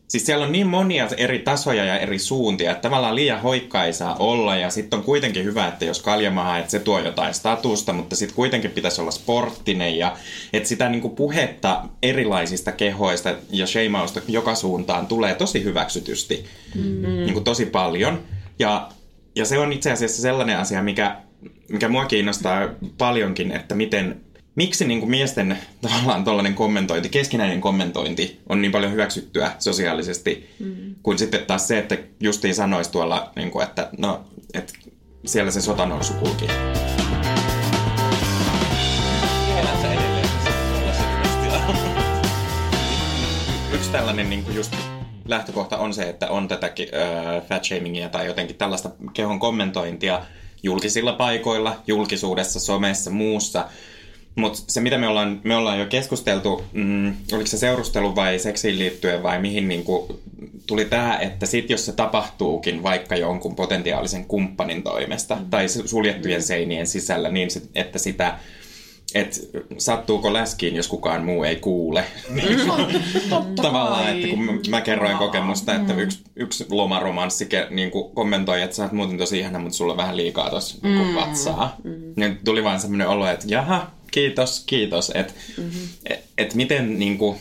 [0.09, 3.93] Siis siellä on niin monia eri tasoja ja eri suuntia, että tavallaan liian hoikka ei
[3.93, 4.57] saa olla.
[4.57, 8.37] Ja sitten on kuitenkin hyvä, että jos kaljamaha, että se tuo jotain statusta, mutta sitten
[8.37, 9.99] kuitenkin pitäisi olla sporttinen.
[9.99, 10.17] Ja
[10.53, 16.45] että sitä niinku puhetta erilaisista kehoista ja sheimausta joka suuntaan tulee tosi hyväksytysti.
[16.75, 17.03] Mm.
[17.03, 18.23] Niinku tosi paljon.
[18.59, 18.89] Ja,
[19.37, 21.17] ja se on itse asiassa sellainen asia, mikä,
[21.69, 24.26] mikä mua kiinnostaa paljonkin, että miten
[24.57, 30.95] miksi niin kuin miesten tavallaan tuollainen kommentointi, keskinäinen kommentointi on niin paljon hyväksyttyä sosiaalisesti, mm.
[31.03, 34.73] kuin sitten taas se, että justiin sanoisi tuolla, niin kuin, että no, että
[35.27, 36.45] siellä se sotanorsu kulki.
[43.75, 44.77] Yksi tällainen niin kuin just
[45.25, 46.73] lähtökohta on se, että on tätä äh,
[47.49, 50.23] fat shamingia tai jotenkin tällaista kehon kommentointia
[50.63, 53.69] julkisilla paikoilla, julkisuudessa, somessa, muussa.
[54.37, 58.79] Mutta se, mitä me ollaan, me ollaan jo keskusteltu, mm, oliko se seurustelu vai seksiin
[58.79, 60.13] liittyen vai mihin niin kuin,
[60.67, 65.51] tuli tämä, että sit jos se tapahtuukin vaikka jonkun potentiaalisen kumppanin toimesta mm.
[65.51, 68.39] tai suljettujen seinien sisällä, niin sit, että sitä
[69.15, 69.37] että
[69.79, 72.05] sattuuko läskiin, jos kukaan muu ei kuule.
[73.63, 78.83] Tavallaan, että kun mä, kerroin kokemusta, että yksi, yksi lomaromanssi niin kuin kommentoi, että sä
[78.83, 81.77] oot muuten tosi ihana, mutta sulla on vähän liikaa tuossa niin vatsaa.
[82.17, 85.13] Niin tuli vaan semmoinen olo, että jaha, kiitos, kiitos.
[85.15, 85.89] Että mm-hmm.
[86.07, 87.39] et, et miten, niin kuin,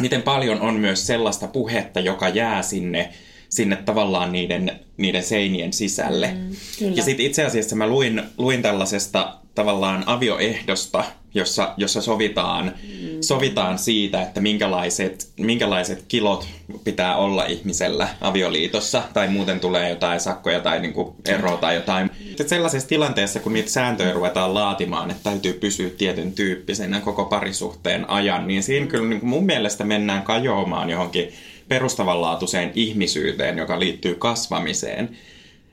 [0.00, 3.12] miten paljon on myös sellaista puhetta, joka jää sinne
[3.52, 6.34] sinne tavallaan niiden, niiden seinien sisälle.
[6.34, 6.56] Mm,
[6.94, 13.08] ja sitten itse asiassa mä luin, luin tällaisesta tavallaan avioehdosta, jossa, jossa sovitaan, mm.
[13.20, 16.46] sovitaan siitä, että minkälaiset, minkälaiset kilot
[16.84, 22.10] pitää olla ihmisellä avioliitossa, tai muuten tulee jotain sakkoja tai niinku eroa tai jotain.
[22.26, 28.10] Sitten sellaisessa tilanteessa, kun niitä sääntöjä ruvetaan laatimaan, että täytyy pysyä tietyn tyyppisenä koko parisuhteen
[28.10, 31.32] ajan, niin siinä kyllä niinku mun mielestä mennään kajoamaan johonkin
[31.68, 35.16] perustavanlaatuiseen ihmisyyteen, joka liittyy kasvamiseen.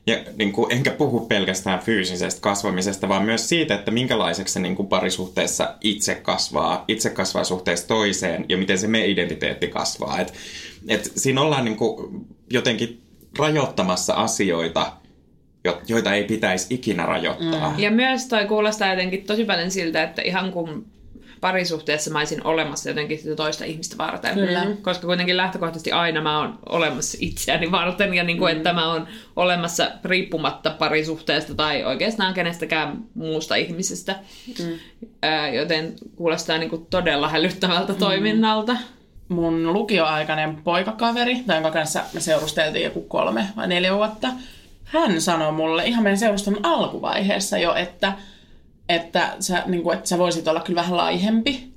[0.09, 4.75] Ja niin kuin, enkä puhu pelkästään fyysisestä kasvamisesta, vaan myös siitä, että minkälaiseksi se niin
[4.75, 10.19] kuin parisuhteessa itse kasvaa, itse kasvaa suhteessa toiseen ja miten se meidän identiteetti kasvaa.
[10.19, 10.33] Et,
[10.87, 13.01] et siinä ollaan niin kuin jotenkin
[13.39, 14.93] rajoittamassa asioita,
[15.63, 17.69] jo- joita ei pitäisi ikinä rajoittaa.
[17.69, 17.79] Mm.
[17.79, 20.85] Ja myös toi kuulostaa jotenkin tosi paljon siltä, että ihan kun
[21.41, 24.33] parisuhteessa mä olisin olemassa jotenkin sitä toista ihmistä varten.
[24.33, 24.67] Kyllä.
[24.81, 29.07] Koska kuitenkin lähtökohtaisesti aina mä oon olemassa itseäni varten ja niin kuin, että mä oon
[29.35, 34.15] olemassa riippumatta parisuhteesta tai oikeastaan kenestäkään muusta ihmisestä.
[34.59, 34.79] Mm.
[35.21, 37.99] Ää, joten kuulostaa niin kuin todella hälyttävältä mm.
[37.99, 38.77] toiminnalta.
[39.29, 44.27] mun lukioaikainen poikakaveri, tai jonka kanssa me seurusteltiin joku kolme vai neljä vuotta,
[44.83, 48.13] hän sanoi mulle ihan meidän seurustelun alkuvaiheessa jo, että,
[48.89, 51.69] että, sä, niin kuin, että sä voisit olla kyllä vähän laihempi.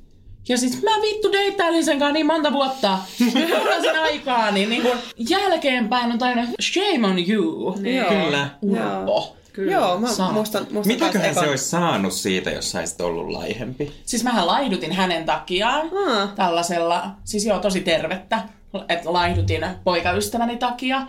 [0.49, 2.99] Ja siis mä vittu deittailin sen kanssa niin monta vuotta.
[3.33, 4.99] Seurasin aikaa, niin, niin kuin
[5.29, 7.79] jälkeenpäin on tajunnut, shame on you.
[7.83, 8.09] Joo.
[8.09, 8.49] Kyllä.
[8.63, 9.37] Urpo.
[9.53, 9.73] Kyllä.
[9.73, 13.31] Joo, mä muistan, muistan Mitäköhän kans se ekan- olisi saanut siitä, jos sä olisit ollut
[13.31, 13.93] laihempi?
[14.05, 16.27] Siis mähän laihdutin hänen takiaan Aa.
[16.27, 18.43] tällaisella, siis joo tosi tervettä,
[18.89, 21.07] että laihdutin poikaystäväni takia.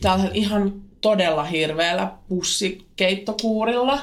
[0.00, 3.98] Tällaisella ihan todella hirveällä pussikeittokuurilla.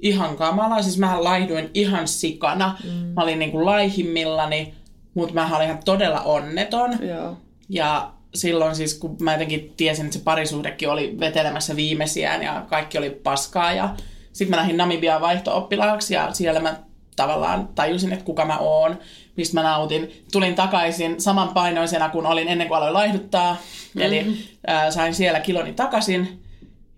[0.00, 2.76] Ihan kamala, siis mähän laihduin ihan sikana.
[2.84, 2.90] Mm.
[2.90, 4.74] Mä olin niinku laihimmillani,
[5.14, 7.08] mutta mä olin ihan todella onneton.
[7.08, 7.36] Joo.
[7.68, 12.98] Ja silloin siis, kun mä jotenkin tiesin, että se parisuhdekin oli vetelemässä viimeisiään ja kaikki
[12.98, 13.72] oli paskaa.
[13.72, 13.94] Ja
[14.32, 16.76] sitten mä lähdin Namibiaan vaihto-oppilaaksi ja siellä mä
[17.16, 18.98] tavallaan tajusin, että kuka mä oon,
[19.36, 20.24] mistä mä nautin.
[20.32, 23.52] Tulin takaisin saman painoisena kuin olin ennen kuin aloin laihduttaa.
[23.52, 24.02] Mm-hmm.
[24.02, 26.42] Eli äh, sain siellä kiloni takaisin.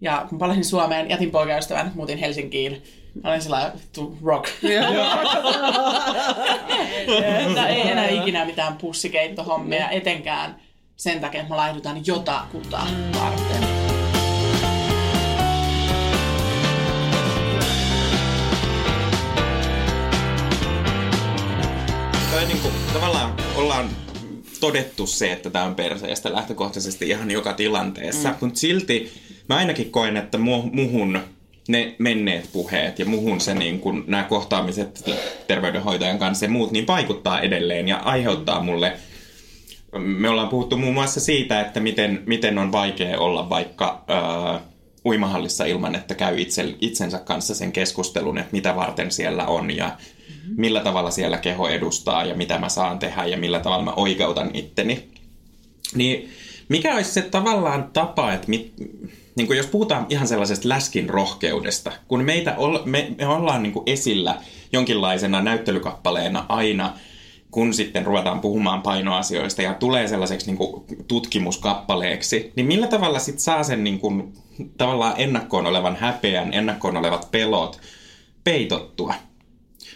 [0.01, 2.83] Ja kun palasin Suomeen, jätin poikaystävän, muutin Helsinkiin.
[3.25, 4.49] Mä olin sillä vittu rock.
[7.49, 10.57] Että ei enää ikinä mitään pussikeittohommia, etenkään
[10.97, 12.81] sen takia, että mä laihdutan jotakuta
[13.21, 13.69] varten.
[22.49, 23.89] Niin kuin, tavallaan ollaan
[24.61, 28.37] todettu se, että tämä on perseestä lähtökohtaisesti ihan joka tilanteessa, mm.
[28.41, 29.13] mutta silti
[29.49, 31.21] mä ainakin koen, että mu- muhun
[31.69, 35.05] ne menneet puheet ja muhun se niin kun, nämä kohtaamiset
[35.47, 38.93] terveydenhoitajan kanssa ja muut, niin vaikuttaa edelleen ja aiheuttaa mulle
[39.99, 44.61] me ollaan puhuttu muun muassa siitä, että miten, miten on vaikea olla vaikka ää,
[45.05, 49.97] uimahallissa ilman, että käy itse, itsensä kanssa sen keskustelun, että mitä varten siellä on ja
[50.57, 54.51] millä tavalla siellä keho edustaa ja mitä mä saan tehdä ja millä tavalla mä oikeutan
[54.55, 55.09] itteni.
[55.95, 56.31] Niin
[56.69, 58.73] mikä olisi se tavallaan tapa, että mit,
[59.39, 63.73] niin kuin jos puhutaan ihan sellaisesta läskin rohkeudesta, kun meitä ol, me, me ollaan niin
[63.73, 64.37] kuin esillä
[64.73, 66.93] jonkinlaisena näyttelykappaleena aina,
[67.51, 73.41] kun sitten ruvetaan puhumaan painoasioista ja tulee sellaiseksi niin kuin tutkimuskappaleeksi, niin millä tavalla sitten
[73.41, 74.33] saa sen niin kuin,
[74.79, 77.81] tavallaan ennakkoon olevan häpeän, ennakkoon olevat pelot
[78.45, 79.15] peitottua?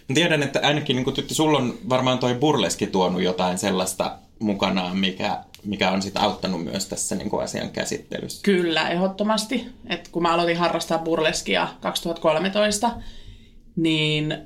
[0.09, 4.19] Mä tiedän, että ainakin niin kuin, tytti, sulla on varmaan toi burleski tuonut jotain sellaista
[4.39, 8.43] mukanaan, mikä, mikä on sitten auttanut myös tässä niin kuin asian käsittelyssä.
[8.43, 9.67] Kyllä, ehdottomasti.
[9.89, 12.91] Et kun mä aloitin harrastaa burleskia 2013,
[13.77, 14.39] niin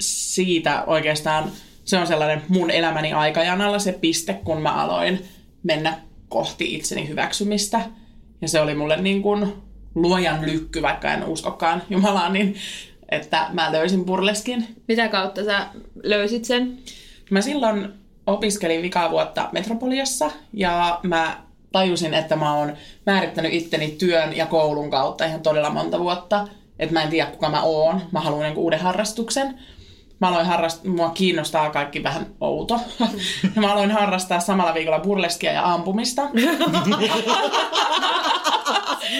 [0.00, 1.52] siitä oikeastaan
[1.84, 5.24] se on sellainen mun elämäni aikajanalla se piste, kun mä aloin
[5.62, 7.80] mennä kohti itseni hyväksymistä.
[8.40, 9.52] Ja se oli mulle niin kuin
[9.94, 12.54] luojan lykky, vaikka en uskokaan Jumalaan, niin
[13.08, 14.66] että mä löysin burleskin.
[14.88, 15.66] Mitä kautta sä
[16.02, 16.78] löysit sen?
[17.30, 17.88] Mä silloin
[18.26, 21.36] opiskelin vikaa vuotta Metropoliassa ja mä
[21.72, 26.48] tajusin, että mä oon määrittänyt itteni työn ja koulun kautta ihan todella monta vuotta.
[26.78, 28.02] Että mä en tiedä, kuka mä oon.
[28.12, 29.58] Mä haluan niinku uuden harrastuksen.
[30.20, 32.80] Mä aloin harrastaa, mua kiinnostaa kaikki vähän outo.
[33.56, 36.22] Ja mä aloin harrastaa samalla viikolla burleskia ja ampumista.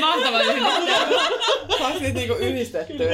[0.01, 1.23] Mahtava yhdistelmä.
[2.01, 3.13] Niitä niinku yhdistettyä?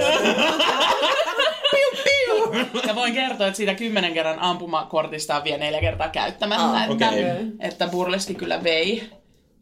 [2.88, 7.08] Ja voin kertoa, että siitä kymmenen kerran ampumakortista on vielä neljä kertaa käyttämättä, Ah, että,
[7.08, 7.24] okei.
[7.60, 9.10] että burleski kyllä vei.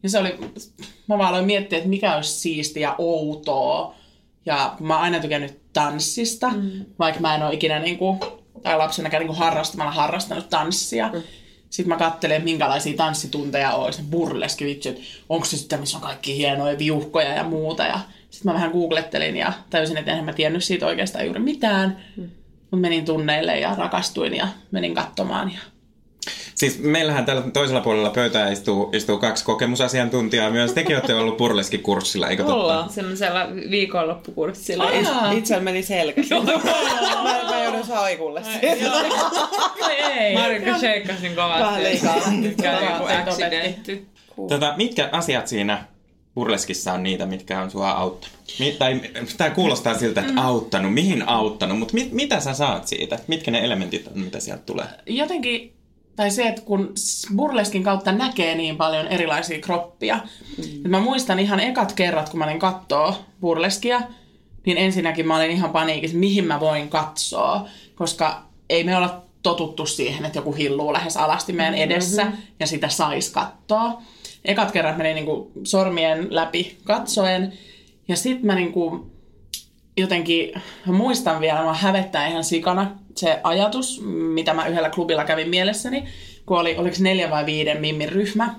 [0.03, 0.37] Ja se oli,
[1.07, 3.95] mä vaan aloin miettiä, että mikä olisi siistiä ja outoa.
[4.45, 6.85] Ja mä oon aina tykännyt tanssista, mm.
[6.99, 8.17] vaikka mä en ole ikinä niinku,
[8.63, 11.09] tai lapsenakään niinku harrastamalla harrastanut tanssia.
[11.13, 11.21] Mm.
[11.69, 14.01] Sitten mä katselen, minkälaisia tanssitunteja olisi.
[14.09, 17.83] Burleski vitsi, että onko se sitä, missä on kaikki hienoja viuhkoja ja muuta.
[17.83, 22.03] Ja sitten mä vähän googlettelin ja tajusin, että enhän mä tiennyt siitä oikeastaan juuri mitään.
[22.17, 22.29] Mm.
[22.71, 25.51] Mutta menin tunneille ja rakastuin ja menin katsomaan.
[25.53, 25.59] Ja...
[26.55, 30.73] Siis meillähän tällä toisella puolella pöytää istuu, istuu kaksi kokemusasiantuntijaa myös.
[30.73, 32.55] Tekin olette ollut burleskikurssilla, eikö totta?
[32.55, 32.89] Ollaan.
[32.89, 34.91] Semmoisella viikonloppukurssilla.
[35.31, 36.21] Itsellä meni selkä.
[37.23, 38.41] mä, mä joudun saikulle.
[39.81, 40.33] Ai ei.
[40.33, 41.63] Marika sheikkasin kovasti.
[41.63, 42.15] Vähän liikaa.
[42.91, 44.07] Joku accidentti.
[44.49, 45.85] Tota, mitkä asiat siinä
[46.37, 48.37] burleskissa on niitä, mitkä on sua auttanut?
[48.59, 49.01] Mi- tai
[49.37, 50.93] tämä kuulostaa siltä, että auttanut.
[50.93, 51.79] Mihin auttanut?
[51.79, 53.19] Mutta mit, mitä sä saat siitä?
[53.27, 54.85] Mitkä ne elementit on, mitä sieltä tulee?
[55.05, 55.73] jotenkin,
[56.15, 56.93] tai se, että kun
[57.35, 60.19] burleskin kautta näkee niin paljon erilaisia kroppia.
[60.57, 60.91] Mm.
[60.91, 64.01] Mä muistan ihan ekat kerrat, kun mä olin kattoo burleskia,
[64.65, 69.85] niin ensinnäkin mä olin ihan paniikissa, mihin mä voin katsoa, koska ei me olla totuttu
[69.85, 72.41] siihen, että joku hilluu lähes alasti meidän edessä mm-hmm.
[72.59, 74.01] ja sitä sais katsoa.
[74.45, 77.53] Ekat kerrat meni niinku sormien läpi katsoen.
[78.07, 79.11] Ja sitten mä niinku
[79.97, 84.01] jotenkin muistan vielä, mä hävettää ihan sikana se ajatus,
[84.33, 86.03] mitä mä yhdellä klubilla kävin mielessäni,
[86.45, 88.55] kun oli, oliko neljä vai viiden mimmin ryhmä,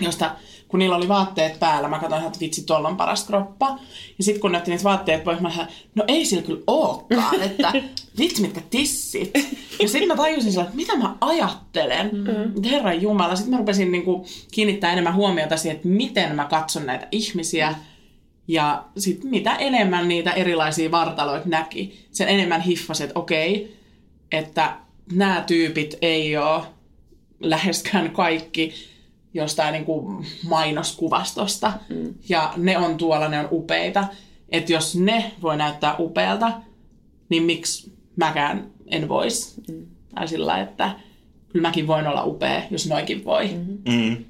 [0.00, 0.36] josta
[0.74, 3.78] kun niillä oli vaatteet päällä, mä katsoin, että vitsi, tuolla on paras kroppa.
[4.18, 7.42] Ja sitten kun ne otti niitä vaatteet pois, mä sanoin, no ei sillä kyllä ookaan,
[7.42, 7.72] että
[8.18, 9.30] vitsi mitkä tissit.
[9.82, 12.10] Ja sitten mä tajusin sillä, että mitä mä ajattelen.
[12.12, 12.62] Mm.
[12.70, 13.36] Herran Jumala.
[13.36, 17.74] Sitten mä rupesin niinku kiinnittää enemmän huomiota siihen, että miten mä katson näitä ihmisiä.
[18.48, 23.76] Ja sitten mitä enemmän niitä erilaisia vartaloita näki, sen enemmän hiffasi, että okei,
[24.32, 24.76] että
[25.12, 26.62] nämä tyypit ei ole
[27.40, 28.93] läheskään kaikki
[29.34, 31.72] jostain niin kuin mainoskuvastosta.
[31.88, 32.14] Mm.
[32.28, 34.04] Ja ne on tuolla, ne on upeita.
[34.48, 36.52] Että jos ne voi näyttää upealta,
[37.28, 39.60] niin miksi mäkään en vois?
[39.68, 39.86] Mm.
[40.14, 40.90] Tai sillä että
[41.48, 43.48] kyllä mäkin voin olla upea, jos noikin voi.
[43.48, 43.92] Mm-hmm.
[43.92, 44.24] Mm.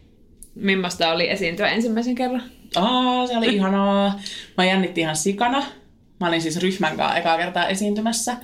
[0.55, 2.43] Millaista oli esiintyä ensimmäisen kerran?
[2.77, 4.21] Aa, se oli ihanaa.
[4.57, 5.62] Mä jännitti ihan sikana.
[6.21, 8.37] Mä olin siis ryhmän kanssa ekaa kertaa esiintymässä.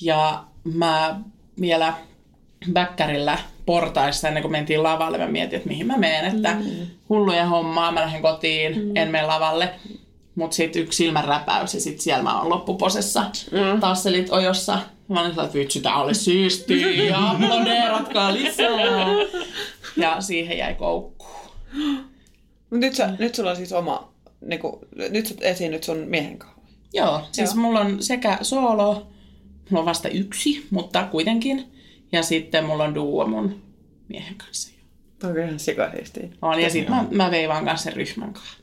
[0.00, 1.20] Ja mä
[1.60, 1.94] vielä
[2.72, 6.56] bäkkärillä portaissa ennen kuin mentiin lavalle, mä mietin, että mihin mä menen, että
[7.08, 9.70] hulluja hommaa, mä lähden kotiin, en mene lavalle.
[10.34, 13.80] Mutta sitten yksi silmän räpäys ja sitten siellä mä oon loppuposessa mm.
[13.80, 14.72] tasselit ojossa.
[15.08, 19.06] Mä olin sellainen, että vitsi, tää oli siistiä ja aplodeeratkaa lisää.
[19.96, 21.50] Ja siihen jäi koukkuun.
[22.70, 24.78] Mut nyt, sä, nyt sulla on siis oma, niinku,
[25.10, 26.60] nyt sä esiinnyt sun miehen kanssa.
[26.92, 27.62] Joo, siis Joo.
[27.62, 29.06] mulla on sekä solo,
[29.70, 31.77] mulla on vasta yksi, mutta kuitenkin.
[32.12, 33.62] Ja sitten mulla on duo mun
[34.08, 34.72] miehen kanssa.
[35.24, 36.28] Onko ihan sikasiistiä?
[36.42, 38.58] On, ja sitten mä, mä veivaan kanssa sen ryhmän kanssa.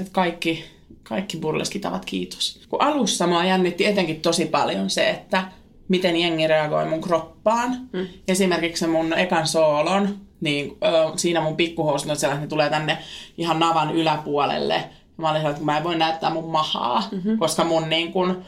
[0.00, 0.64] Et kaikki,
[1.02, 2.60] kaikki burleskitavat kiitos.
[2.68, 5.44] Kun alussa mua jännitti etenkin tosi paljon se, että
[5.88, 7.88] miten jengi reagoi mun kroppaan.
[7.92, 8.06] Mm.
[8.28, 12.70] Esimerkiksi se mun ekan soolon, niin ö, siinä mun pikkuhousut on sellainen, että ne tulee
[12.70, 12.98] tänne
[13.38, 14.74] ihan navan yläpuolelle.
[14.74, 17.38] Ja mä olin sellainen, että mä en voi näyttää mun mahaa, mm-hmm.
[17.38, 18.42] koska mun niin kun,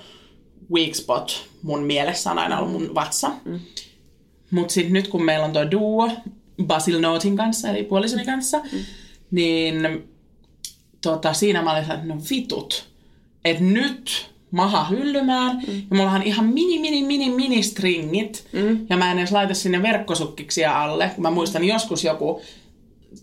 [0.73, 3.31] weak spot mun mielessä on aina ollut mun vatsa.
[3.45, 3.61] Mm.
[4.51, 6.11] Mutta sitten nyt kun meillä on tuo duo
[6.65, 8.79] Basil Notin kanssa, eli puolisoni kanssa, mm.
[9.31, 10.09] niin
[11.01, 12.89] tota, siinä mä olin sellainen, no vitut,
[13.45, 15.75] että nyt maha hyllymään, mm.
[15.91, 18.87] ja mulla on ihan mini, mini, mini, mini stringit, mm.
[18.91, 21.11] ja mä en edes laita sinne verkkosukkiksia alle.
[21.19, 22.43] Mä muistan joskus joku,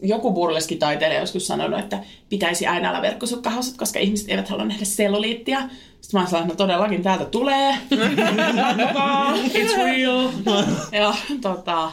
[0.02, 5.70] joku burleskitaiteilija joskus sanonut, että pitäisi aina olla verkkosukkahausut, koska ihmiset eivät halua nähdä selluliittia.
[6.06, 7.78] Sitten mä sellainen, no todellakin täältä tulee.
[9.54, 10.30] It's real.
[11.02, 11.92] ja, tota,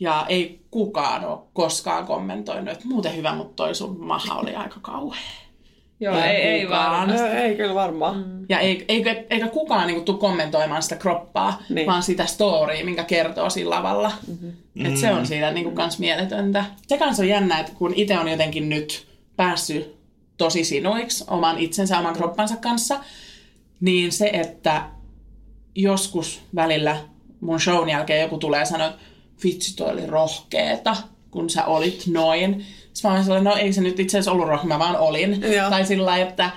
[0.00, 4.76] ja ei kukaan ole koskaan kommentoinut, että muuten hyvä, mutta toi sun maha oli aika
[4.82, 5.20] kauhea.
[6.00, 6.90] Joo, ei, ei kukaan.
[6.90, 7.08] vaan.
[7.08, 8.16] No, ei kyllä varmaan.
[8.16, 8.46] Mm.
[8.48, 11.74] Ja ei, eikä, eikä kukaan niinku tule kommentoimaan sitä kroppaa, Niin.
[11.74, 11.86] niin.
[11.86, 14.12] vaan sitä storya, minkä kertoo siinä lavalla.
[14.26, 14.86] Mm-hmm.
[14.86, 16.64] Et se on siinä niinku kans mieletöntä.
[16.86, 20.01] Se kans on jännä, että kun itse on jotenkin nyt päässyt
[20.42, 23.00] tosi sinuiksi oman itsensä, oman kroppansa kanssa,
[23.80, 24.88] niin se, että
[25.74, 26.96] joskus välillä
[27.40, 29.02] mun shown jälkeen joku tulee ja sanoo, että
[29.44, 30.96] vitsi toi oli rohkeeta,
[31.30, 32.66] kun sä olit noin.
[32.92, 35.42] Sitten mä olin sellainen, no ei se nyt itse asiassa ollut rohkea, mä vaan olin.
[35.52, 35.70] Joo.
[35.70, 36.50] Tai sillä että,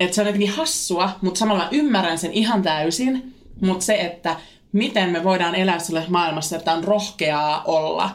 [0.00, 3.34] että se on jotenkin hassua, mutta samalla mä ymmärrän sen ihan täysin.
[3.60, 4.36] Mutta se, että
[4.72, 8.10] miten me voidaan elää sellaisessa maailmassa, että on rohkeaa olla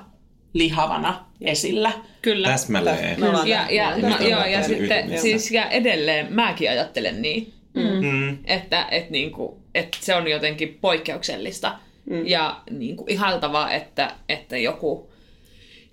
[0.56, 1.92] lihavana esillä.
[2.22, 2.48] Kyllä.
[2.48, 3.18] Täsmälleen.
[3.46, 8.38] Ja, ja, no, joo, ja sitten siis ja edelleen mäkin ajattelen niin, Mm.
[8.46, 12.28] että, että, niinku, että se on jotenkin poikkeuksellista mm.
[12.28, 15.12] ja niinku, ihaltavaa, että, että joku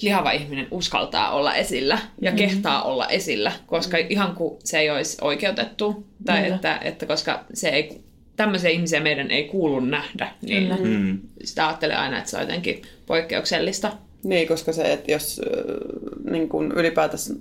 [0.03, 2.37] lihava ihminen uskaltaa olla esillä ja mm.
[2.37, 4.07] kehtaa olla esillä, koska mm.
[4.09, 6.55] ihan kuin se ei olisi oikeutettu, tai Kyllä.
[6.55, 8.01] että, että koska se ei,
[8.37, 10.77] tämmöisiä ihmisiä meidän ei kuulu nähdä, niin.
[10.81, 11.19] Mm.
[11.45, 13.93] sitä ajattelee aina, että se on jotenkin poikkeuksellista.
[14.25, 15.41] Niin, koska se, että jos
[16.31, 17.35] niin kuin ylipäätänsä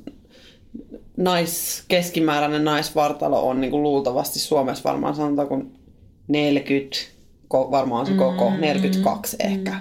[1.17, 5.61] nais, keskimääräinen naisvartalo on niin kuin luultavasti Suomessa varmaan sanotaanko
[6.27, 6.97] 40,
[7.53, 9.79] ko- varmaan se koko, 42 ehkä.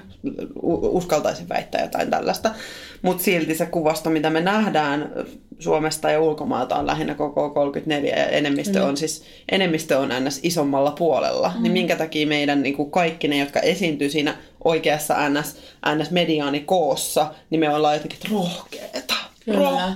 [0.63, 2.55] U- uskaltaisin väittää jotain tällaista.
[3.03, 5.13] Mutta silti se kuvasto, mitä me nähdään
[5.59, 10.41] Suomesta ja ulkomailta on lähinnä koko 34 ja enemmistö on siis enemmistö on ns.
[10.43, 11.53] isommalla puolella.
[11.61, 15.57] Niin minkä takia meidän niin kuin kaikki ne, jotka esiintyy siinä oikeassa ns,
[15.97, 19.15] ns mediaanikoossa, niin me ollaan jotenkin että rohkeeta.
[19.45, 19.93] Kyllä.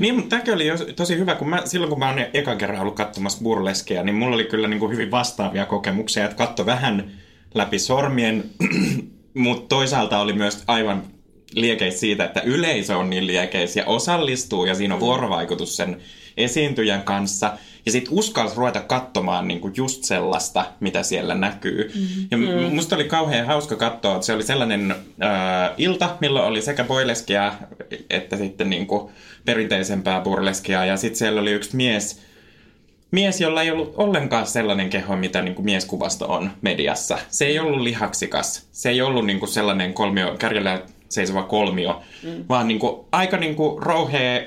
[0.00, 2.80] Niin, mutta tämäkin oli jo tosi hyvä, kun mä, silloin kun mä oon ekan kerran
[2.80, 7.10] ollut katsomassa burleskeja, niin mulla oli kyllä niin kuin hyvin vastaavia kokemuksia, että katto vähän
[7.54, 8.44] läpi sormien,
[9.34, 11.02] mutta toisaalta oli myös aivan
[11.54, 16.00] liekeis siitä, että yleisö on niin liekeis ja osallistuu ja siinä on vuorovaikutus sen
[16.36, 17.58] esiintyjän kanssa.
[17.86, 21.92] Ja sitten uskalsi ruveta katsomaan niinku just sellaista, mitä siellä näkyy.
[22.30, 22.44] Ja mm.
[22.74, 27.52] musta oli kauhean hauska katsoa, että se oli sellainen äh, ilta, milloin oli sekä boileskia
[28.10, 29.10] että sitten niinku
[29.44, 30.84] perinteisempää burleskia.
[30.84, 32.22] Ja sitten siellä oli yksi mies,
[33.10, 37.18] mies, jolla ei ollut ollenkaan sellainen keho, mitä niin kuin mieskuvasto on mediassa.
[37.28, 38.68] Se ei ollut lihaksikas.
[38.72, 42.44] Se ei ollut niin kuin sellainen kolmio, kärjellä seisova kolmio, mm.
[42.48, 44.42] vaan niin kuin, aika niin kuin rouhea,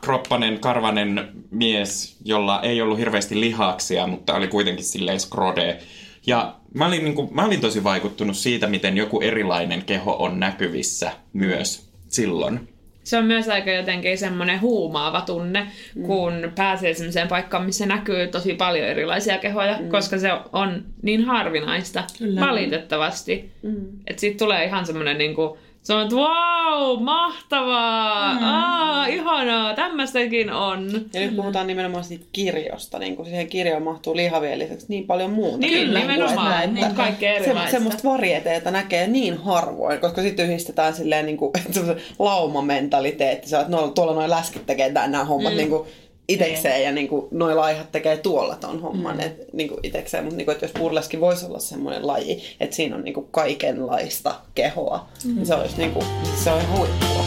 [0.00, 5.78] kroppanen, karvanen mies, jolla ei ollut hirveästi lihaksia, mutta oli kuitenkin silleen skrode.
[6.26, 10.40] Ja mä olin, niin kuin, mä olin tosi vaikuttunut siitä, miten joku erilainen keho on
[10.40, 12.68] näkyvissä myös silloin.
[13.04, 15.66] Se on myös aika jotenkin semmoinen huumaava tunne,
[16.02, 19.88] kun pääsee semmoiseen paikkaan, missä näkyy tosi paljon erilaisia kehoja, mm.
[19.88, 22.40] koska se on niin harvinaista, Kyllä.
[22.40, 23.50] valitettavasti.
[23.62, 23.86] Mm.
[24.06, 28.42] Että siitä tulee ihan semmoinen niinku, se on, että wow, mahtavaa, mm.
[28.42, 30.92] aa, ihanaa, tämmöistäkin on.
[31.12, 35.30] Ja nyt puhutaan nimenomaan siitä kirjosta, niin kuin siihen kirjoon mahtuu lihavien lisäksi niin paljon
[35.30, 35.58] muuta.
[35.58, 37.70] Niin, nimenomaan, niin kaikkea erilaista.
[37.70, 41.52] Se, semmoista varieteeta näkee niin harvoin, koska sitten yhdistetään silleen niin kuin,
[42.18, 43.48] laumamentaliteetti.
[43.48, 45.56] Se, on, että no, tuolla noin läskit tekee nämä hommat mm.
[45.56, 45.88] niin kuin
[46.28, 49.20] itekseen ja niin kuin, noi laihat tekee tuolla ton homman mm.
[49.20, 50.24] et, niin kuin itekseen.
[50.24, 54.34] Mutta niin kuin, jos burleski voisi olla semmoinen laji, että siinä on niin kuin kaikenlaista
[54.54, 55.34] kehoa, mm.
[55.34, 56.06] niin se olisi niin kuin,
[56.44, 57.24] se on huippua.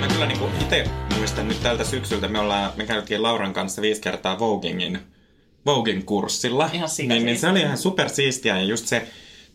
[0.00, 0.84] Mä kyllä niin itse
[1.18, 4.98] muistan nyt tältä syksyltä, me, ollaan, me käytiin Lauran kanssa viisi kertaa Vogingin,
[5.66, 6.70] Vogin kurssilla.
[6.72, 9.06] Ihan niin, niin se oli ihan supersiistiä ja just se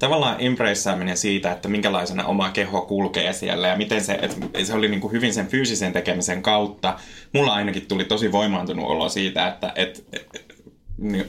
[0.01, 4.87] tavallaan impreissaaminen siitä, että minkälaisena oma keho kulkee siellä ja miten se, että se oli
[4.87, 6.99] niin kuin hyvin sen fyysisen tekemisen kautta.
[7.33, 10.51] Mulla ainakin tuli tosi voimaantunut olo siitä, että et, et,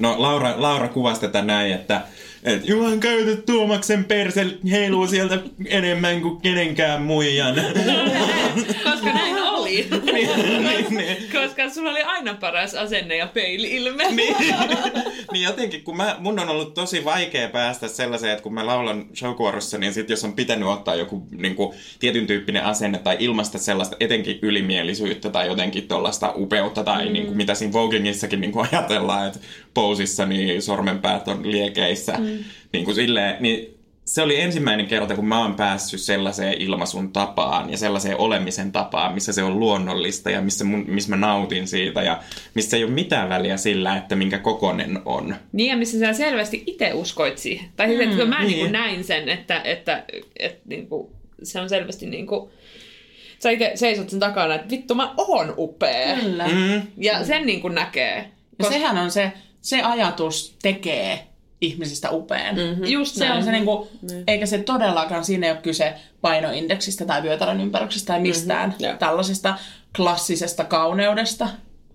[0.00, 2.00] No Laura, Laura kuvasi tätä näin, että
[2.42, 7.54] että Juhan käytä Tuomaksen perse heiluu sieltä enemmän kuin kenenkään muijan.
[8.84, 9.38] Koska näin
[9.78, 10.02] oli.
[10.12, 11.16] niin, niin, niin.
[11.32, 14.04] Koska sulla oli aina paras asenne ja peili-ilme.
[14.10, 14.36] niin,
[15.32, 19.06] niin jotenkin, kun mä, mun on ollut tosi vaikea päästä sellaiseen, että kun mä laulan
[19.14, 23.58] showkuorossa, niin sit jos on pitänyt ottaa joku niin kuin, tietyn tyyppinen asenne tai ilmaista
[23.58, 27.12] sellaista etenkin ylimielisyyttä tai jotenkin tuollaista upeutta tai mm.
[27.12, 29.38] niin kuin, mitä siinä Voguingissakin niin kuin ajatellaan, että
[29.74, 32.44] pousissa niin sormenpäät on liekeissä, mm.
[32.72, 37.70] niin kuin silleen, niin se oli ensimmäinen kerta, kun mä oon päässyt sellaiseen ilmaisun tapaan
[37.70, 42.02] ja sellaiseen olemisen tapaan, missä se on luonnollista ja missä, mun, missä mä nautin siitä
[42.02, 42.22] ja
[42.54, 45.36] missä ei ole mitään väliä sillä, että minkä kokonen on.
[45.52, 47.68] Niin, ja missä sä selvästi itse uskoit siihen.
[47.76, 48.46] Tai siis, että kun mä niin.
[48.46, 50.04] niin kuin näin sen, että, että,
[50.38, 52.50] että niin kuin, se on selvästi niin kuin,
[53.38, 56.16] sä itse seisot sen takana, että vittu mä oon upea.
[56.16, 56.48] Kyllä.
[56.48, 56.82] Mm.
[56.96, 58.30] Ja sen niin kuin näkee.
[58.58, 61.31] Ja sehän on se, se ajatus tekee
[61.62, 62.56] ihmisistä upean.
[62.56, 62.84] Mm-hmm.
[62.84, 63.38] Just Se näin.
[63.38, 63.88] on se niinku,
[64.26, 68.98] eikä se todellakaan, siinä ei ole kyse painoindeksistä tai vyötärön ympäryksestä tai mistään mm-hmm.
[68.98, 69.54] tällaisesta
[69.96, 71.48] klassisesta kauneudesta,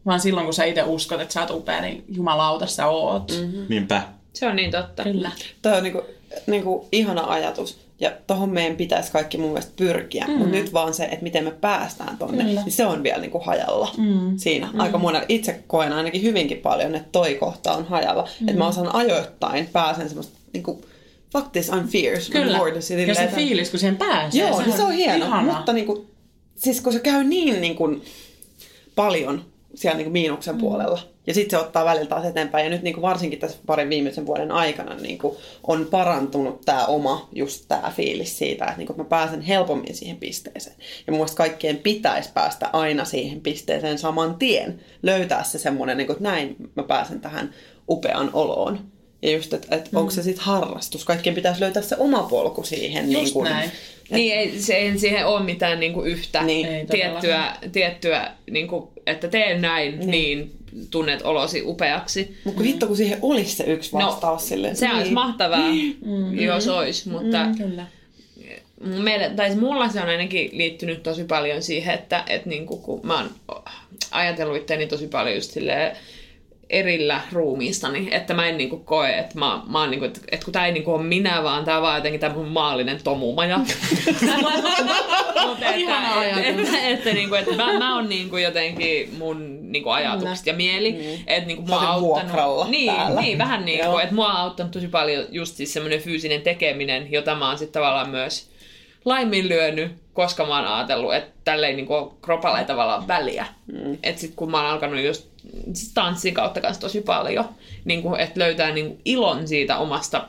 [0.05, 3.31] vaan silloin kun sä itse uskot, että sä oot upea, niin jumalauta sä oot.
[3.31, 3.65] Mm-hmm.
[3.69, 4.01] Niinpä.
[4.33, 5.03] Se on niin totta.
[5.03, 5.31] Kyllä.
[5.61, 6.01] Toi on niinku,
[6.47, 7.86] niinku ihana ajatus.
[7.99, 10.25] Ja tohon meidän pitäisi kaikki mun mielestä pyrkiä.
[10.27, 10.33] Mm.
[10.33, 12.61] Mutta nyt vaan se, että miten me päästään tonne, Kyllä.
[12.61, 14.37] niin se on vielä niinku hajalla mm.
[14.37, 14.69] siinä.
[14.73, 14.79] Mm.
[14.79, 15.25] Aika monella.
[15.29, 18.29] Itse koen ainakin hyvinkin paljon, että toi kohta on hajalla.
[18.39, 18.47] Mm.
[18.47, 20.85] Että mä osaan ajoittain pääsen semmoista niinku,
[21.33, 22.31] fuck this, I'm fierce.
[22.31, 22.57] Kyllä.
[22.57, 24.41] Ja se että- fiilis, kun siihen pääsee.
[24.41, 25.25] Joo, niin se on hieno.
[25.25, 25.53] ihana.
[25.53, 26.05] Mutta niinku,
[26.55, 28.01] siis kun se käy niin niinku,
[28.95, 29.45] paljon
[29.77, 30.61] siellä niinku miinuksen mm.
[30.61, 32.63] puolella, ja sitten se ottaa välillä taas eteenpäin.
[32.63, 37.65] Ja nyt niinku varsinkin tässä parin viimeisen vuoden aikana niinku, on parantunut tämä oma, just
[37.67, 40.75] tämä fiilis siitä, että niinku, mä pääsen helpommin siihen pisteeseen.
[41.07, 44.79] Ja mun mielestä kaikkien pitäisi päästä aina siihen pisteeseen saman tien.
[45.03, 47.53] Löytää se semmoinen, niinku, että näin mä pääsen tähän
[47.89, 48.79] upean oloon.
[49.21, 49.97] Ja just, että et mm.
[49.97, 51.05] onko se sitten harrastus.
[51.05, 53.11] Kaikkien pitäisi löytää se oma polku siihen.
[53.11, 53.71] Just niin kuin, näin.
[54.09, 56.67] Niin ei, se, ei siihen ole mitään niinku yhtä Niin.
[56.67, 60.11] Ei tiettyä, tiettyä niinku, että tee näin, niin.
[60.11, 60.51] niin
[60.91, 62.37] tunnet olosi upeaksi.
[62.43, 64.75] Mutta hitto, kun siihen olisi se yksi vastaus no, silleen.
[64.75, 65.71] Se olisi mahtavaa,
[66.05, 66.39] mm.
[66.39, 67.57] jos olisi, mutta mm.
[67.57, 67.85] Kyllä.
[68.81, 72.99] meille, tai siis mulla se on ainakin liittynyt tosi paljon siihen, että et niinku, kun
[73.03, 73.61] mä oon
[74.11, 75.97] ajatellut itseäni tosi paljon just silleen
[76.69, 80.51] erillä ruumiistani, että mä en niinku koe, että mä, mä oon niinku, että, että kun
[80.51, 83.57] tää ei niinku ole minä, vaan tää on vaan jotenkin tämä mun maallinen tomumaja.
[85.47, 90.91] Mutta että, että, niinku, että mä, mä oon niinku jotenkin mun niinku ajatukset ja mieli,
[90.91, 91.23] mm.
[91.27, 92.69] että niinku mua auttanut.
[92.69, 93.21] Niin, täällä.
[93.21, 97.11] niin, vähän niin kuin, että mua on auttanut tosi paljon just siis semmoinen fyysinen tekeminen,
[97.11, 98.49] jota mä oon sitten tavallaan myös
[99.05, 103.45] laiminlyönyt, koska mä oon ajatellut, että tällä ei niinku ole kropalla ei tavallaan väliä.
[103.67, 103.97] Mm.
[104.03, 105.29] Että sit kun mä oon alkanut just
[105.93, 107.45] tanssin kautta kanssa tosi paljon,
[107.85, 110.27] niinku, että löytää niinku ilon siitä omasta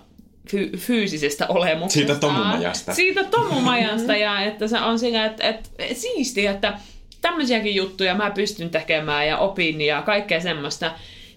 [0.51, 2.07] fy- fyysisestä olemuksesta.
[2.07, 2.95] Siitä tomumajasta.
[2.95, 6.79] Siitä tomumajasta ja että se on siinä, että, että siistiä, että
[7.21, 10.93] tämmöisiäkin juttuja mä pystyn tekemään ja opin ja kaikkea semmoista,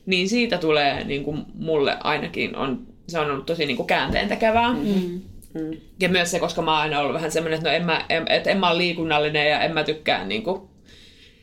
[0.05, 4.27] niin siitä tulee niin kuin mulle ainakin on, se on ollut tosi niin kuin käänteen
[4.27, 4.73] tekevää.
[4.73, 5.21] Mm.
[5.53, 5.77] Mm.
[5.99, 8.25] Ja myös se, koska mä oon aina ollut vähän semmoinen, että no en mä, en,
[8.29, 10.61] että en mä ole liikunnallinen ja en mä tykkää niin kuin,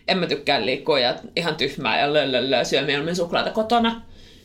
[0.08, 4.02] en mä tykkää liikkua ja ihan tyhmää ja löllöllö syö mieluummin suklaata kotona.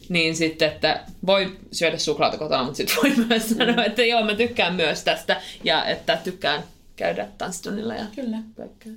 [0.10, 4.36] Niin sitten, että voi syödä suklaata kotona, mutta sitten voi myös sanoa, että joo, mä
[4.36, 6.64] tykkään myös tästä ja että tykkään
[6.96, 8.38] käydä tanssitunnilla ja Kyllä.
[8.58, 8.92] kaikkea.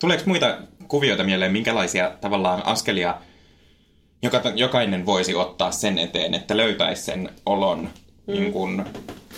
[0.00, 0.58] Tuleeko muita
[0.88, 3.20] kuvioita mieleen, minkälaisia tavallaan askelia
[4.22, 7.90] joka, jokainen voisi ottaa sen eteen, että löytäisi sen olon,
[8.26, 8.32] mm.
[8.32, 8.84] niin kun,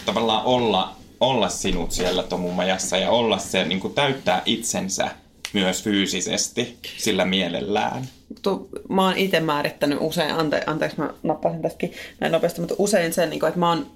[0.06, 5.10] tavallaan olla, olla sinut siellä tomumajassa ja olla se, niin kun täyttää itsensä
[5.52, 8.02] myös fyysisesti sillä mielellään.
[8.42, 13.12] tu, mä oon itse määrittänyt usein, ante, anteeksi mä nappasin tästäkin näin nopeasti, mutta usein
[13.12, 13.86] sen, niin kuin, että mä oon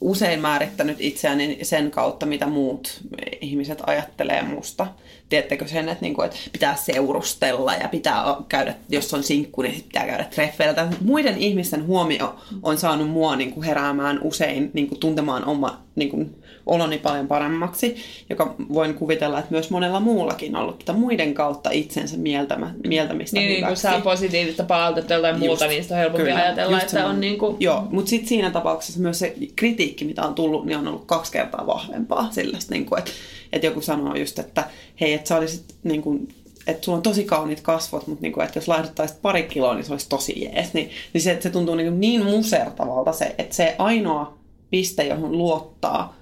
[0.00, 3.00] usein määrittänyt itseäni sen kautta, mitä muut
[3.40, 4.86] ihmiset ajattelee musta.
[5.28, 9.82] Tiedättekö sen, että, niin kuin, että pitää seurustella ja pitää käydä, jos on sinkku, niin
[9.82, 10.92] pitää käydä treffeillä.
[11.00, 16.10] Muiden ihmisten huomio on saanut mua niin kuin heräämään usein niin kuin tuntemaan oma niin
[16.10, 17.96] kuin, oloni paljon paremmaksi,
[18.30, 23.36] joka voin kuvitella, että myös monella muullakin on ollut tätä muiden kautta itsensä mieltämä, mieltämistä
[23.38, 23.82] Niin, niin kun hyväksi.
[23.82, 27.20] saa positiivista palautetta Just, muuta, niin sitä on helpompi kyllä, ajatella, just että on semmoinen-
[27.20, 27.56] niin kuin...
[27.60, 31.32] Joo, mutta sitten siinä tapauksessa myös se kritiikki, mitä on tullut, niin on ollut kaksi
[31.32, 32.28] kertaa vahvempaa.
[32.30, 33.10] Sellaista, niin kuin, että,
[33.52, 34.64] että joku sanoo just, että
[35.00, 36.28] hei, että sä olisit niin kuin,
[36.66, 39.84] että sulla on tosi kauniit kasvot, mutta niin kuin, että jos laihduttaisit pari kiloa, niin
[39.84, 40.74] se olisi tosi jees.
[40.74, 44.38] Niin, niin se, että se tuntuu niin, niin musertavalta se, että se ainoa
[44.70, 46.21] piste, johon luottaa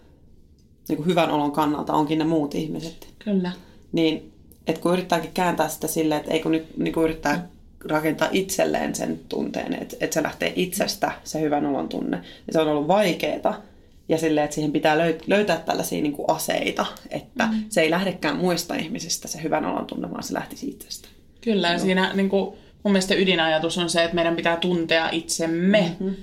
[0.91, 3.09] niin kuin hyvän olon kannalta onkin ne muut ihmiset.
[3.18, 3.53] Kyllä.
[3.93, 4.32] Niin,
[4.66, 7.49] että kun yrittääkin kääntää sitä silleen, että eikö nyt niin kuin yrittää
[7.84, 12.20] rakentaa itselleen sen tunteen, että, että se lähtee itsestä, se hyvän olon tunne.
[12.47, 13.62] Ja se on ollut vaikeaa.
[14.09, 17.64] Ja silleen, että siihen pitää löyt- löytää tällaisia niin kuin aseita, että mm.
[17.68, 21.09] se ei lähdekään muista ihmisistä se hyvän olon tunne, vaan se lähtisi itsestä.
[21.41, 25.97] Kyllä, ja siinä niin kuin, mun mielestä ydinajatus on se, että meidän pitää tuntea itsemme.
[26.01, 26.16] Mm-hmm.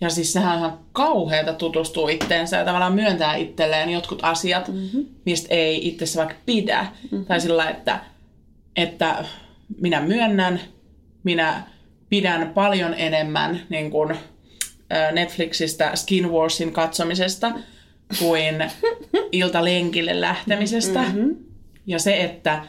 [0.00, 5.06] Ja siis sehän on ihan kauheata tutustua itteensä ja tavallaan myöntää itselleen jotkut asiat, mm-hmm.
[5.26, 6.86] mistä ei itsessä vaikka pidä.
[7.02, 7.24] Mm-hmm.
[7.26, 8.00] Tai sillä, että,
[8.76, 9.24] että
[9.80, 10.60] minä myönnän,
[11.24, 11.62] minä
[12.08, 14.16] pidän paljon enemmän niin kuin,
[15.12, 17.52] Netflixistä Skin Warsin katsomisesta
[18.18, 18.64] kuin
[19.32, 21.02] iltalenkille lähtemisestä.
[21.02, 21.36] Mm-hmm.
[21.86, 22.64] Ja se, että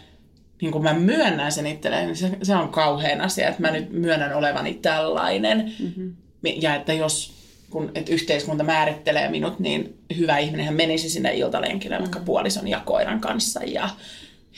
[0.62, 3.92] niin kun mä myönnän sen itselleen, niin se, se on kauhean asia, että mä nyt
[3.92, 5.74] myönnän olevani tällainen.
[5.80, 6.14] Mm-hmm.
[6.44, 12.12] Ja että jos kun, että yhteiskunta määrittelee minut, niin hyvä ihminenhän menisi sinne iltalenkille mm-hmm.
[12.12, 13.90] vaikka puolison ja koiran kanssa ja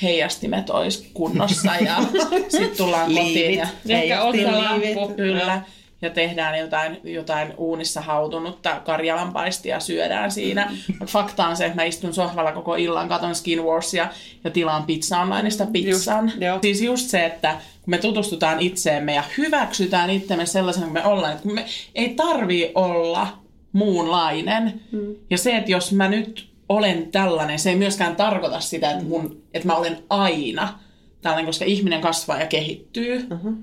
[0.02, 1.98] heijastimet olisi kunnossa ja
[2.50, 5.16] sitten tullaan kotiin ja Ehkä.
[5.16, 5.62] Kyllä.
[6.02, 10.72] Ja tehdään jotain, jotain uunissa hautunutta karjalanpaistia, syödään siinä.
[11.00, 14.08] Mut fakta on se, että mä istun sohvalla koko illan, katon Skin Warsia
[14.44, 16.26] ja tilaan pizza onlineista pizzan.
[16.26, 21.06] Just, siis just se, että kun me tutustutaan itseemme ja hyväksytään itsemme sellaisena kuin me
[21.06, 21.66] ollaan, että kun me
[21.96, 23.28] ei tarvii olla
[23.72, 24.82] muunlainen.
[24.92, 25.16] Mm.
[25.30, 29.44] Ja se, että jos mä nyt olen tällainen, se ei myöskään tarkoita sitä, että, mun,
[29.54, 30.80] että mä olen aina
[31.22, 33.28] tällainen, koska ihminen kasvaa ja kehittyy.
[33.32, 33.54] Uh-huh.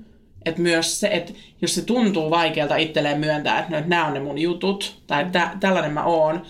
[0.45, 4.13] Että myös se, että jos se tuntuu vaikealta itselleen myöntää, että, no, että nämä on
[4.13, 6.41] ne mun jutut, tai että tällainen mä oon,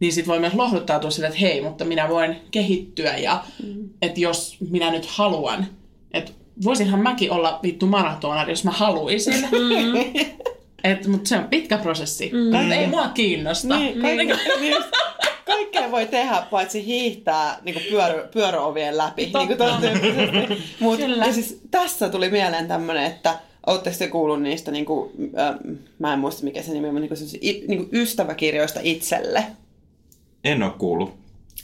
[0.00, 3.90] niin sit voi myös lohduttautua sille, että hei, mutta minä voin kehittyä ja mm.
[4.02, 5.66] että jos minä nyt haluan,
[6.12, 6.32] että
[6.64, 9.34] voisinhan mäkin olla vittu maratonari, jos mä haluaisin.
[9.34, 10.24] Mm.
[10.84, 12.30] Et, mutta se on pitkä prosessi.
[12.32, 12.72] Mm.
[12.72, 13.78] Ei mua kiinnosta.
[13.78, 14.26] Niin, kaikki,
[14.60, 14.76] niin
[15.44, 19.22] kaikkea voi tehdä, paitsi hiihtää niin pyörö, pyöröovien läpi.
[19.22, 23.38] Niin kuin Mut, ja siis tässä tuli mieleen tämmöinen, että
[23.68, 25.54] Oletteko te kuullut niistä, niin kuin, äh,
[25.98, 29.44] mä en muista mikä se nimi on, niin kuin, niin kuin ystäväkirjoista itselle?
[30.44, 31.14] En ole kuullut.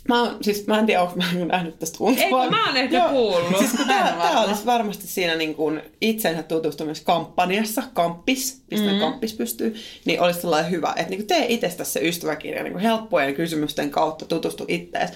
[0.08, 2.24] Mä, oon, siis, mä en tiedä, onko mä nähnyt tästä untua.
[2.24, 3.08] Eikö mä oon ehkä Joo.
[3.08, 3.58] kuullut?
[3.58, 8.98] Siis tää, tää olisi varmasti siinä niin kuin itsensä tutustumiskampanjassa, kamppis, pistä mm.
[8.98, 9.74] kamppis pystyy,
[10.04, 13.90] niin olisi sellainen hyvä, että niin kuin tee itsestä se ystäväkirja niin kuin helppojen kysymysten
[13.90, 15.10] kautta tutustu ittees.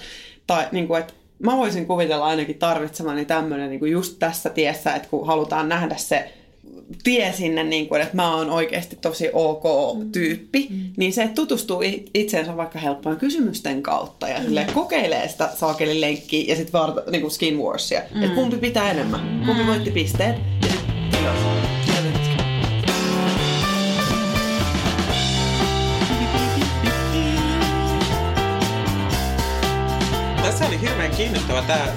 [0.47, 4.95] Tai niin kuin, että mä voisin kuvitella ainakin tarvitsemani tämmöinen niin kuin just tässä tiessä,
[4.95, 6.33] että kun halutaan nähdä se
[7.03, 9.63] tie sinne, niin kuin, että mä oon oikeasti tosi ok
[10.11, 10.79] tyyppi, mm.
[10.97, 11.81] niin se, että tutustuu
[12.13, 14.73] itseensä vaikka helppojen kysymysten kautta ja mm.
[14.73, 18.01] kokeilee sitä saakelin lenkkiä ja sitten varta, niin kuin skin warsia.
[18.15, 18.23] Mm.
[18.23, 20.35] Että kumpi pitää enemmän, kumpi voitti pisteet.
[20.61, 20.79] Ja sit,
[30.43, 31.87] Tässä oli hirveän kiinnostava tämä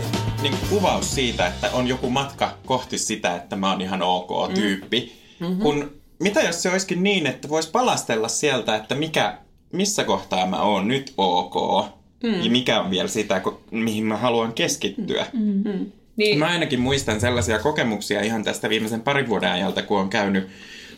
[0.42, 5.12] niin kuvaus siitä, että on joku matka kohti sitä, että mä oon ihan ok tyyppi.
[5.40, 5.58] Mm-hmm.
[5.62, 9.38] Kun, mitä jos se olisikin niin, että vois palastella sieltä, että mikä,
[9.72, 11.86] missä kohtaa mä oon nyt ok,
[12.22, 12.42] mm.
[12.42, 15.26] ja mikä on vielä sitä, mihin mä haluan keskittyä.
[15.32, 15.92] Mm-hmm.
[16.16, 20.48] Niin, Mä ainakin muistan sellaisia kokemuksia ihan tästä viimeisen parin vuoden ajalta, kun on käynyt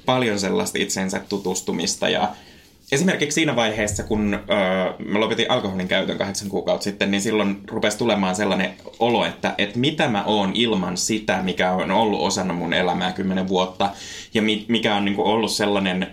[0.06, 2.34] paljon sellaista itsensä tutustumista ja
[2.92, 7.98] Esimerkiksi siinä vaiheessa, kun öö, mä lopetin alkoholin käytön kahdeksan kuukautta sitten, niin silloin rupesi
[7.98, 12.72] tulemaan sellainen olo, että, että mitä mä oon ilman sitä, mikä on ollut osana mun
[12.72, 13.90] elämää kymmenen vuotta,
[14.34, 16.06] ja mi, mikä on niin kuin, ollut sellainen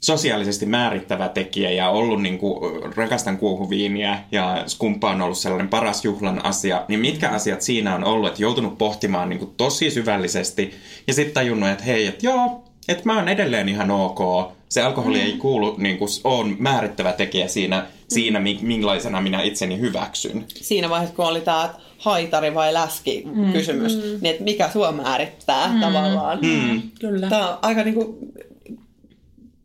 [0.00, 6.04] sosiaalisesti määrittävä tekijä ja ollut niin kuin, rakastan kuohuviiniä ja skumppa on ollut sellainen paras
[6.04, 10.74] juhlan asia, niin mitkä asiat siinä on ollut, että joutunut pohtimaan niin kuin, tosi syvällisesti
[11.06, 14.52] ja sitten tajunnut, että hei, että joo, että mä oon edelleen ihan ok.
[14.68, 19.80] Se alkoholi ei kuulu, niin kuin, on määrittävä tekijä siinä, siinä mi- millaisena minä itseni
[19.80, 20.44] hyväksyn.
[20.54, 24.02] siinä vaiheessa, kun oli tämä haitari vai läski kysymys, mm.
[24.02, 25.80] niin että mikä sua määrittää mm.
[25.80, 26.38] tavallaan.
[26.42, 26.82] Mm.
[27.00, 27.28] Kyllä.
[27.28, 28.18] Tämä on aika niinku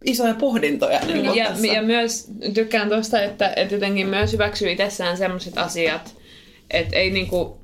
[0.05, 0.99] isoja pohdintoja.
[0.99, 1.67] Niin kuin ja, tässä.
[1.67, 6.15] ja myös tykkään tuosta, että, että jotenkin myös hyväksyy itsessään sellaiset asiat,
[6.71, 7.62] että ei niinku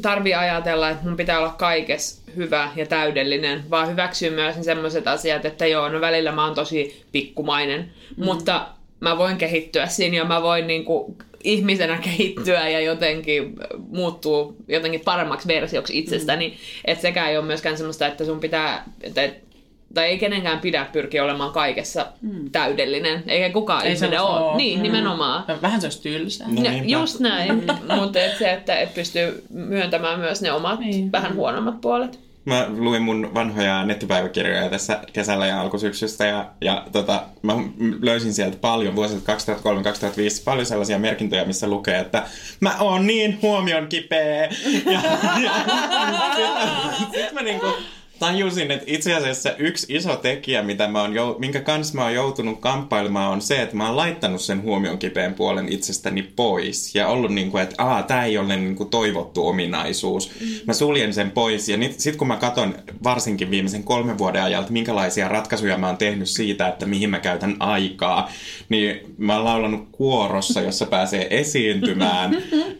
[0.00, 5.44] tarvi ajatella, että mun pitää olla kaikessa hyvä ja täydellinen, vaan hyväksyy myös sellaiset asiat,
[5.44, 8.24] että joo, no välillä mä oon tosi pikkumainen, mm.
[8.24, 8.68] mutta
[9.00, 13.56] mä voin kehittyä siinä ja mä voin niinku ihmisenä kehittyä ja jotenkin
[13.88, 16.48] muuttuu jotenkin paremmaksi versioksi itsestäni.
[16.48, 16.54] Mm.
[16.84, 19.30] Että sekään ei ole myöskään semmoista, että sun pitää, että,
[19.94, 22.50] tai ei kenenkään pidä pyrkiä olemaan kaikessa mm.
[22.50, 23.22] täydellinen.
[23.26, 24.40] Eikä kukaan Ei ihminen ole.
[24.40, 24.56] oo.
[24.56, 24.82] Niin, Mm.
[24.82, 25.44] nimenomaan.
[25.62, 26.48] Vähän se olisi tylsää.
[26.48, 27.62] No Ja, just näin,
[28.00, 31.12] mutta et se, että et pystyy myöntämään myös ne omat Niin.
[31.12, 32.20] vähän huonommat puolet.
[32.44, 37.52] Mä luin mun vanhoja nettipäiväkirjoja tässä kesällä ja alkusyksystä ja, ja tota, mä
[38.02, 39.36] löysin sieltä paljon vuosilta 2003-2005
[40.44, 42.22] paljon sellaisia merkintöjä, missä lukee, että
[42.60, 44.48] mä oon niin huomion kipeä.
[44.92, 45.00] Ja,
[45.42, 45.52] ja
[46.98, 47.66] sit, sit mä niinku
[48.18, 52.14] tajusin, että itse asiassa yksi iso tekijä, mitä mä oon, jou- minkä kanssa mä oon
[52.14, 56.94] joutunut kamppailemaan, on se, että mä oon laittanut sen huomion kipeän puolen itsestäni pois.
[56.94, 60.30] Ja ollut niin kuin, että aa, tää ei ole niin kuin toivottu ominaisuus.
[60.66, 61.68] Mä suljen sen pois.
[61.68, 66.28] Ja sitten kun mä katson varsinkin viimeisen kolmen vuoden ajalta, minkälaisia ratkaisuja mä oon tehnyt
[66.28, 68.30] siitä, että mihin mä käytän aikaa,
[68.68, 72.36] niin mä oon laulanut kuorossa, jossa pääsee esiintymään.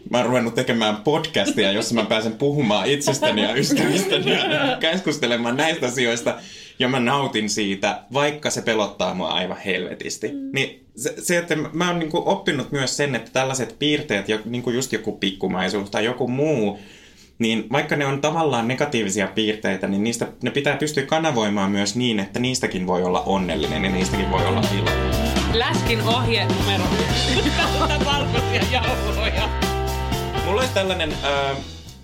[0.09, 5.85] Mä oon ruvennut tekemään podcastia, jossa mä pääsen puhumaan itsestäni ja ystävistäni ja keskustelemaan näistä
[5.85, 6.35] asioista.
[6.79, 10.27] Ja mä nautin siitä, vaikka se pelottaa mua aivan helvetisti.
[10.27, 10.49] Mm.
[10.53, 14.69] Niin se, se, että mä oon niinku oppinut myös sen, että tällaiset piirteet, jo, niinku
[14.69, 16.79] just joku pikkumaisuus tai joku muu,
[17.39, 22.19] niin vaikka ne on tavallaan negatiivisia piirteitä, niin niistä, ne pitää pystyä kanavoimaan myös niin,
[22.19, 25.11] että niistäkin voi olla onnellinen ja niistäkin voi olla iloinen.
[25.53, 27.51] Läskin ohje numero yksi.
[28.05, 29.49] Valkoisia jauhoja.
[30.45, 31.57] Mulla olisi tällainen, äh,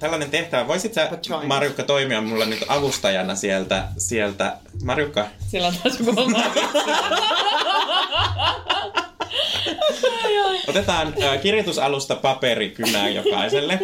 [0.05, 0.67] tällainen tehtävä.
[0.67, 1.09] Voisit sä.
[1.43, 3.87] Marjukka, toimia mulla nyt avustajana sieltä?
[3.97, 4.57] sieltä.
[4.83, 6.13] Marjukka, Sillä on taas joku
[10.67, 13.79] otetaan äh, kirjoitusalusta paperikynää jokaiselle.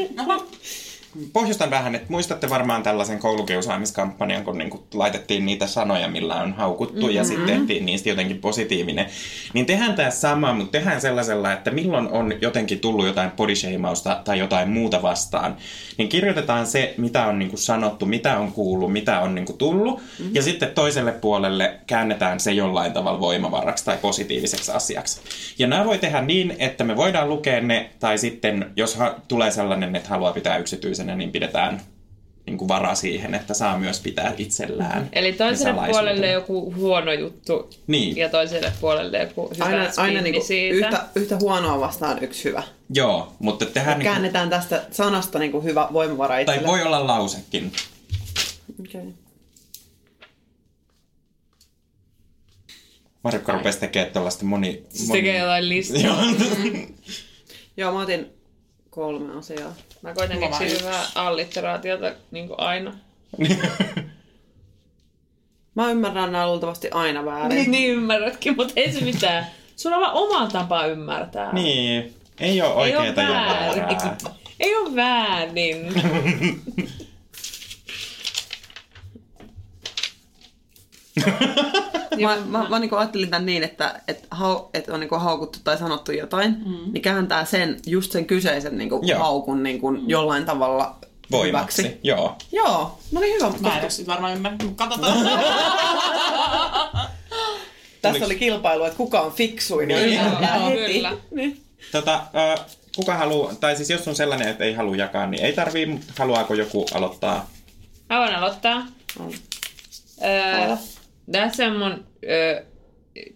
[1.34, 6.96] Pohjustan vähän, että muistatte varmaan tällaisen koulukiusaamiskampanjan, kun niinku laitettiin niitä sanoja, millä on haukuttu
[6.96, 7.16] mm-hmm.
[7.16, 9.06] ja sitten tehtiin niistä jotenkin positiivinen.
[9.54, 14.40] Niin tehdään tämä sama, mutta tehdään sellaisella, että milloin on jotenkin tullut jotain bodyshamausta tai
[14.40, 15.58] jotain muuta vastaan.
[15.98, 20.00] Niin kirjoitetaan se, mitä on niinku sanottu, mitä on kuullut, mitä on niinku tullut.
[20.00, 20.36] Mm-hmm.
[20.36, 25.22] Ja sitten toiselle puolelle käännetään se jollain tavalla voimavaraksi tai positiiviseksi asiaksi.
[25.60, 29.52] Ja nämä voi tehdä niin, että me voidaan lukea ne, tai sitten jos ha- tulee
[29.52, 30.58] sellainen, että haluaa pitää
[31.02, 31.82] yksityisenä, niin pidetään
[32.46, 35.10] niin kuin vara siihen, että saa myös pitää itsellään.
[35.14, 38.18] Eli toiselle puolelle joku huono juttu Niin.
[38.18, 40.88] ja toiselle puolelle joku hyvä Aina, aina spinni niinku siitä.
[40.88, 42.64] yhtä, yhtä huonoa vastaan yksi hyvä.
[42.94, 46.68] Joo, mutta tehdään niin kuin, Käännetään tästä sanasta niinku hyvä voimavara tai itselle.
[46.68, 47.72] voi olla lausekin.
[48.80, 49.08] Okay.
[53.24, 54.84] Marjukka rupesi tekemään tällaista moni...
[54.90, 55.20] Se moni...
[55.22, 56.02] tekee jotain listaa.
[56.04, 56.16] Joo.
[57.78, 58.41] Joo, mä otin
[58.92, 59.74] kolme asiaa.
[60.02, 62.94] Mä koitan Mulla keksiä hyvää alliteraatiota niin kuin aina.
[65.76, 67.72] Mä ymmärrän nämä luultavasti aina väärin.
[67.72, 69.48] niin ymmärrätkin, mutta ei se mitään.
[69.76, 71.54] Sulla on vaan oma tapa ymmärtää.
[71.54, 73.98] niin, ei ole Ei oikeeta ole ja väärin.
[74.60, 75.94] Ei ole väärin.
[82.22, 85.78] Mä, mä, mä niinku ajattelin tämän niin, että, että, hau, että on niinku haukuttu tai
[85.78, 86.94] sanottu jotain, mm.
[86.94, 89.20] niin kääntää sen, just sen kyseisen niinku Joo.
[89.20, 90.96] haukun niinku jollain tavalla
[91.32, 92.00] Voimaksi, hyväksi.
[92.04, 92.36] joo.
[92.52, 93.54] Joo, no niin hyvä.
[93.60, 95.18] Mä en Koska varmaan ymmärtänyt, mutta katsotaan.
[98.02, 100.14] tässä oli kilpailu, että kuka on fiksuin Niin.
[100.14, 100.94] Joo, heti.
[100.94, 101.18] kyllä.
[101.32, 101.62] Niin.
[101.92, 105.54] Tota, äh, kuka haluaa, tai siis jos on sellainen, että ei halua jakaa, niin ei
[105.54, 107.50] tarvii, mutta haluaako joku aloittaa?
[108.10, 108.86] Mä voin aloittaa.
[109.20, 109.34] On.
[110.24, 110.78] Öö,
[111.32, 112.64] tässä on mun, öö,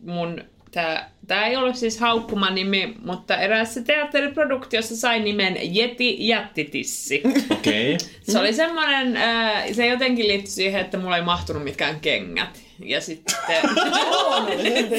[0.01, 7.21] mun tää, tää ei ollut siis haukkuma nimi, mutta eräässä teatteriproduktiossa sai nimen Jeti Jättitissi.
[7.51, 7.95] Okei.
[7.95, 8.07] Okay.
[8.31, 12.65] Se oli semmoinen, öö, se jotenkin liittyi siihen, että mulla ei mahtunut mitkään kengät.
[12.79, 13.59] Ja sitten...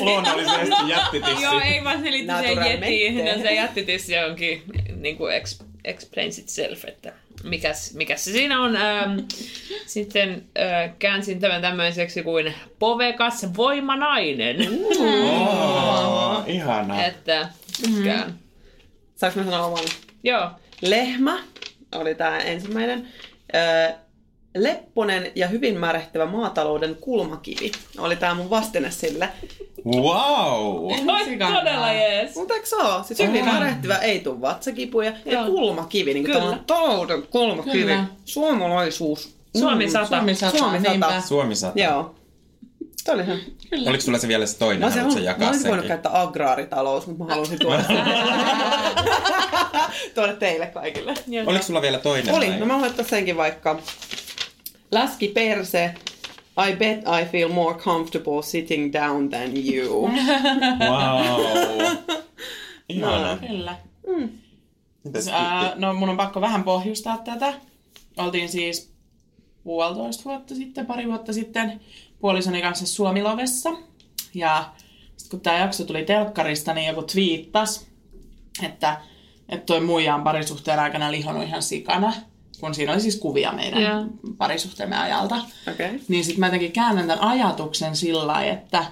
[0.01, 1.43] Luonnollisesti jättitissi.
[1.43, 3.26] Joo, ei vaan se liittyy siihen jetiin.
[3.26, 4.62] Ja se jättitissi onkin
[4.97, 7.12] niin kuin ex, explains itself, että
[7.49, 8.76] mikäs, mikäs se siinä on.
[8.76, 9.18] Ähm,
[9.86, 14.57] sitten äh, käänsin tämän tämmöiseksi kuin povekas voimanainen.
[14.99, 17.05] Oh, ihana.
[17.05, 17.49] että
[17.82, 18.38] tykkään.
[19.14, 19.84] Saanko mä sanoa oman?
[20.22, 20.51] Joo.
[20.82, 21.38] Lehmä
[21.94, 23.09] oli tämä ensimmäinen.
[23.55, 23.92] Öö,
[24.57, 29.29] lepponen ja hyvin märehtävä maatalouden kulmakivi oli tämä mun vastine sille.
[29.87, 30.93] Wow!
[30.93, 32.37] Oi, todella jees.
[32.37, 33.05] Mutta eikö se ole?
[33.05, 35.13] Siis hyvin märehtyvä, ei tule vatsakipuja.
[35.25, 35.47] Ja Joo.
[35.47, 36.41] kulmakivi, niin Kyllä.
[36.41, 37.79] kuin talouden kulmakivi.
[37.79, 38.05] Kyllä.
[38.25, 39.37] Suomalaisuus.
[39.59, 40.07] Suomi Mm, sata.
[40.07, 41.21] Suomi sata, Suomi sata.
[41.21, 41.81] Suomi sata.
[41.81, 42.15] Joo.
[43.05, 43.39] Toi oli ihan...
[43.87, 44.81] Oliko sulla se vielä se toinen?
[44.81, 47.97] Mä olisin, Haluatko sä mä jakaa olisin voinut käyttää agraaritalous, mutta mä halusin tuoda sen.
[50.15, 51.15] tuoda teille kaikille.
[51.47, 52.35] Oliko sulla vielä toinen?
[52.35, 52.59] Oli, vai?
[52.59, 53.79] no mä voin ottaa senkin vaikka.
[54.93, 55.95] Läski perse.
[56.68, 60.11] I bet I feel more comfortable sitting down than you.
[60.89, 61.97] Wow!
[62.89, 63.37] Ihana.
[63.37, 63.76] Kyllä.
[65.05, 65.80] Mitäs Ää, Kitti?
[65.80, 67.55] no mun on pakko vähän pohjustaa tätä.
[68.16, 68.93] Oltiin siis
[69.64, 71.80] puolitoista vuotta sitten, pari vuotta sitten
[72.20, 73.70] puolisoni kanssa Suomilovessa.
[74.34, 74.72] Ja
[75.16, 77.87] sitten kun tämä jakso tuli telkkarista, niin joku twiittas,
[78.62, 79.01] että,
[79.49, 82.12] että toi muija on parisuhteen aikana lihonut ihan sikana.
[82.61, 84.05] Kun siinä oli siis kuvia meidän Joo.
[84.39, 85.37] parisuhteemme ajalta.
[85.73, 85.87] Okei.
[85.87, 86.01] Okay.
[86.09, 88.85] Niin sitten mä jotenkin käännän tämän ajatuksen sillä lailla, että,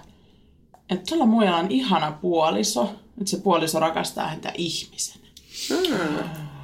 [0.91, 5.27] että tuolla muijalla on ihana puoliso, että se puoliso rakastaa häntä ihmisenä.
[5.71, 6.19] Mm.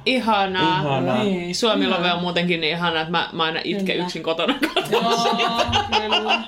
[0.05, 0.81] Ihanaa.
[0.81, 1.23] Ihanaa.
[1.23, 1.55] Niin.
[1.55, 4.03] Suomi Love on muutenkin niin ihana, että mä, mä aina itken Kyllä.
[4.03, 4.59] yksin kotona
[4.91, 5.01] Joo,
[6.01, 6.43] kyllä.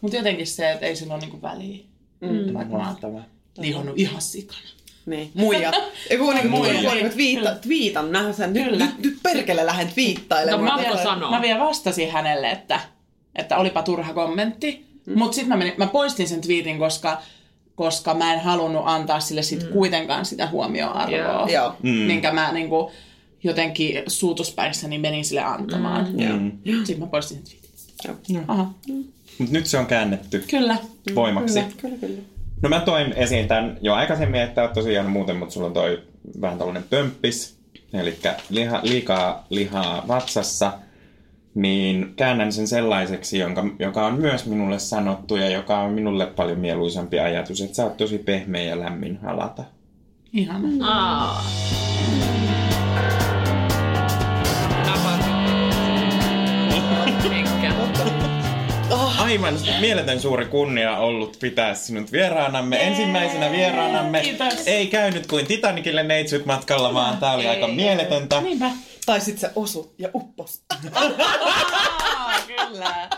[0.00, 1.84] Mutta jotenkin se, että ei sillä ole niinku väliä.
[2.20, 2.54] Mm.
[2.54, 3.24] Vaikka mä oon
[3.58, 4.75] lihonnut ihan sikana.
[5.06, 5.72] Niin, muija.
[6.10, 6.72] Joku niinku Muija.
[6.74, 6.94] muija.
[6.94, 8.52] Niinku twiitta, twiitan, nähdä sen.
[8.52, 8.86] Nyt, Kyllä.
[8.86, 10.80] nyt, nyt perkele lähden No, twiittailemaan.
[10.84, 11.30] Pakko sanoa.
[11.30, 12.80] Mä vielä vastasin hänelle, että,
[13.34, 14.86] että olipa turha kommentti.
[15.06, 15.18] Mm.
[15.18, 17.22] Mutta sitten mä, menin- mä poistin sen tweetin, koska,
[17.74, 19.68] koska mä en halunnut antaa sille sit mm.
[19.68, 21.48] kuitenkaan sitä huomioarvoa, Joo.
[21.48, 21.74] Joo.
[21.82, 21.90] Mm.
[21.90, 22.90] minkä mä niinku,
[23.44, 26.08] jotenkin suutuspäissäni menin sille antamaan.
[26.12, 26.52] Mm.
[26.84, 27.58] Sitten mä poistin sen
[28.02, 28.44] tweetin.
[28.48, 28.70] Aha.
[29.38, 30.76] Mut nyt se on käännetty Kyllä.
[31.14, 31.60] voimaksi.
[31.76, 32.35] Kyllä, kyllä.
[32.62, 36.02] No mä toin esiin tämän jo aikaisemmin, että oot tosiaan muuten, mutta sulla on toi
[36.40, 37.58] vähän tällainen pömppis,
[37.92, 38.18] eli
[38.50, 40.72] liha, liikaa lihaa vatsassa,
[41.54, 46.58] niin käännän sen sellaiseksi, jonka, joka on myös minulle sanottu ja joka on minulle paljon
[46.58, 49.64] mieluisampi ajatus, että sä oot tosi pehmeä ja lämmin halata.
[50.32, 50.68] Ihana.
[50.86, 51.44] Aa.
[59.26, 62.86] Aivan mieletön suuri kunnia ollut pitää sinut vieraanamme.
[62.86, 64.66] Ensimmäisenä vieraanamme Kiitos.
[64.66, 68.40] ei käynyt kuin Titanicille neitsyt matkalla, vaan tää oli aika mieletöntä.
[68.40, 68.70] Niinpä.
[69.06, 70.62] Tai sit se osu ja uppos.
[72.46, 73.08] Kyllä.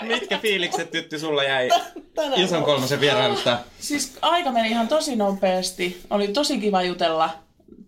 [0.00, 1.68] Mitkä fiilikset tytty sulla jäi
[2.14, 3.58] Tänään ison kolmosen vierailusta?
[3.78, 6.00] Siis aika meni ihan tosi nopeasti.
[6.10, 7.30] Oli tosi kiva jutella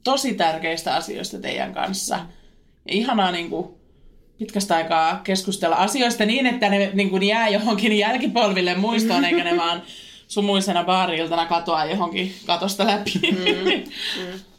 [0.05, 2.15] tosi tärkeistä asioista teidän kanssa.
[2.89, 3.75] Ja ihanaa niin kuin,
[4.43, 9.57] pitkästä aikaa keskustella asioista niin, että ne niin kuin, jää johonkin jälkipolville muistoon, eikä ne
[9.57, 9.83] vaan
[10.29, 13.13] sumuisena baari-iltana katoa johonkin katosta läpi.
[13.23, 13.83] Mm.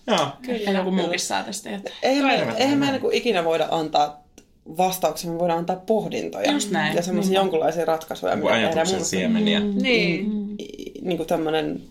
[0.08, 0.28] Joo.
[0.48, 1.96] Ehkä joku muukin saa tästä jotain.
[2.04, 4.24] Eihän me, eihän me niinku ikinä voida antaa
[4.78, 6.52] vastauksia, me voidaan antaa pohdintoja.
[6.52, 6.96] Just näin.
[6.96, 7.44] Ja semmoisia Niinpä.
[7.44, 8.74] jonkunlaisia ratkaisuja, mitä tehdään.
[8.74, 9.60] Ajatuksen siemeniä.
[9.60, 10.26] Niin.
[11.02, 11.82] niin kuin tämmöinen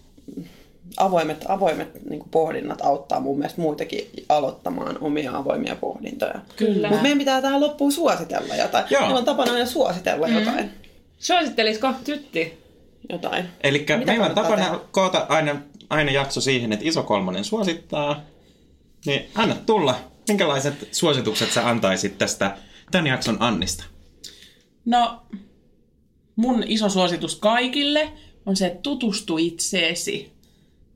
[0.96, 6.40] avoimet, avoimet niin kuin pohdinnat auttaa mun mielestä muitakin aloittamaan omia avoimia pohdintoja.
[6.56, 6.88] Kyllä.
[6.88, 8.84] Mutta meidän pitää tähän loppuun suositella jotain.
[8.90, 9.00] Joo.
[9.00, 10.34] Meillä on tapana aina suositella mm.
[10.38, 10.70] jotain.
[11.18, 12.62] Suosittelisiko tytti?
[13.08, 13.48] jotain.
[13.62, 14.78] Eli meillä on tapana tehdä?
[14.90, 15.56] koota aina,
[15.90, 18.20] aina jakso siihen, että iso kolmonen suosittaa.
[19.06, 19.94] Niin anna tulla.
[20.28, 22.56] Minkälaiset suositukset sä antaisit tästä
[22.90, 23.84] tämän jakson Annista?
[24.84, 25.22] No,
[26.36, 28.12] mun iso suositus kaikille
[28.46, 30.31] on se, että tutustu itseesi.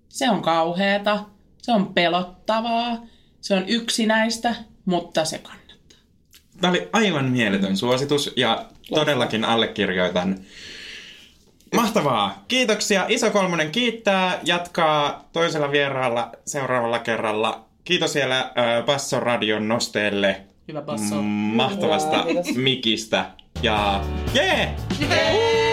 [0.09, 1.25] Se on kauheata,
[1.63, 2.99] se on pelottavaa,
[3.41, 4.55] se on yksinäistä,
[4.85, 5.99] mutta se kannattaa.
[6.61, 10.39] Tämä oli aivan mieletön suositus ja todellakin allekirjoitan.
[11.75, 12.45] Mahtavaa.
[12.49, 13.07] Kiitoksia.
[13.09, 14.41] Iso Kolmonen kiittää.
[14.45, 17.67] Jatkaa toisella vieraalla seuraavalla kerralla.
[17.85, 21.15] Kiitos siellä äh, Basson radion nosteelle Hyvä basso.
[21.15, 22.25] mm, mahtavasta
[22.57, 23.31] mikistä.
[23.63, 24.05] Ja
[24.35, 24.75] jee!
[25.01, 25.67] Yeah!